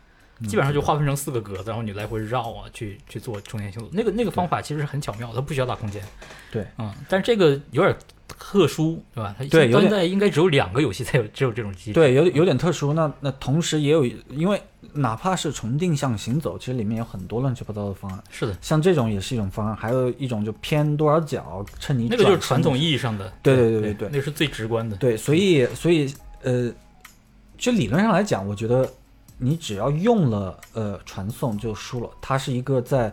[0.48, 3.88] 基本上就划分成四个格子，然后你来回绕啊，去去做充电行走。
[3.92, 6.02] 那个那个方法其实是很巧妙，它不需要大空间。
[6.50, 9.34] 对，嗯，但是这个有点特殊，对吧？
[9.36, 11.92] 它现对现在应该只有两个游戏才有只有这种机制。
[11.92, 12.92] 对，有有点特殊。
[12.92, 14.60] 那那同时也有，因为
[14.92, 18.22] 哪怕是重定向行走，其实里面有很多乱七八糟的方案。
[18.30, 23.32] 是的，像这种也是一种方案，还有一种就偏多少角，趁你那个就是传统意义上的。
[23.42, 24.96] 对对对对对对那是最直观的。
[24.96, 26.12] 对，所以所以
[26.42, 26.72] 呃，
[27.56, 28.90] 就理论上来讲，我觉得
[29.42, 32.08] 你只要用了呃传送就输了。
[32.20, 33.10] 它是一个在《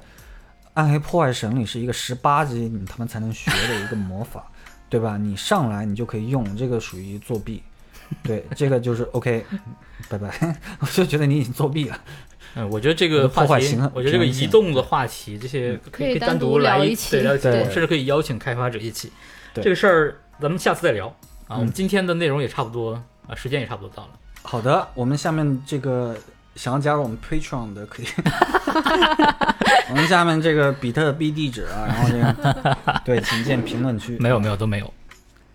[0.76, 4.50] 暗黑破坏神》里是一个十八级你他妈才能学的一个魔法，
[4.88, 5.18] 对吧？
[5.18, 7.64] 你上来你就可以用，这个属于作弊。
[8.24, 9.46] 对，这个就是 OK，
[10.08, 10.56] 拜拜。
[10.80, 12.00] 我就觉得你已经作弊了。
[12.56, 19.12] 嗯，我觉得这个话题破坏型，我觉得这个移动的话题，这些可以可以单独来一起对聊一期，对甚至可以邀请开发者一起。
[19.54, 21.08] 对这个事儿咱们下次再聊
[21.48, 21.58] 啊。
[21.58, 22.94] 我们嗯今天的内容也差不多
[23.28, 24.10] 啊，时间也差不多到了。
[24.42, 26.16] 好的，我们下面这个
[26.56, 28.06] 想要加入我们 Patreon 的可以，
[29.90, 34.18] 我们下面这个比特币地址啊，然后这个 对，请见评论区。
[34.20, 34.94] 没有没有都没有。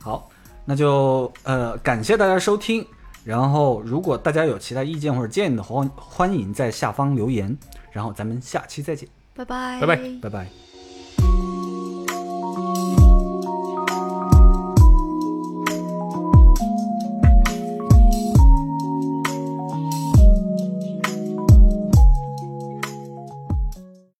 [0.01, 0.31] 好，
[0.65, 2.87] 那就呃感谢大家收听。
[3.25, 7.57] 然后，如果大家有其他意见或者建议的话，欢迎在下方留言。
[7.91, 11.54] 然后咱们下期再见，拜拜，拜拜拜拜。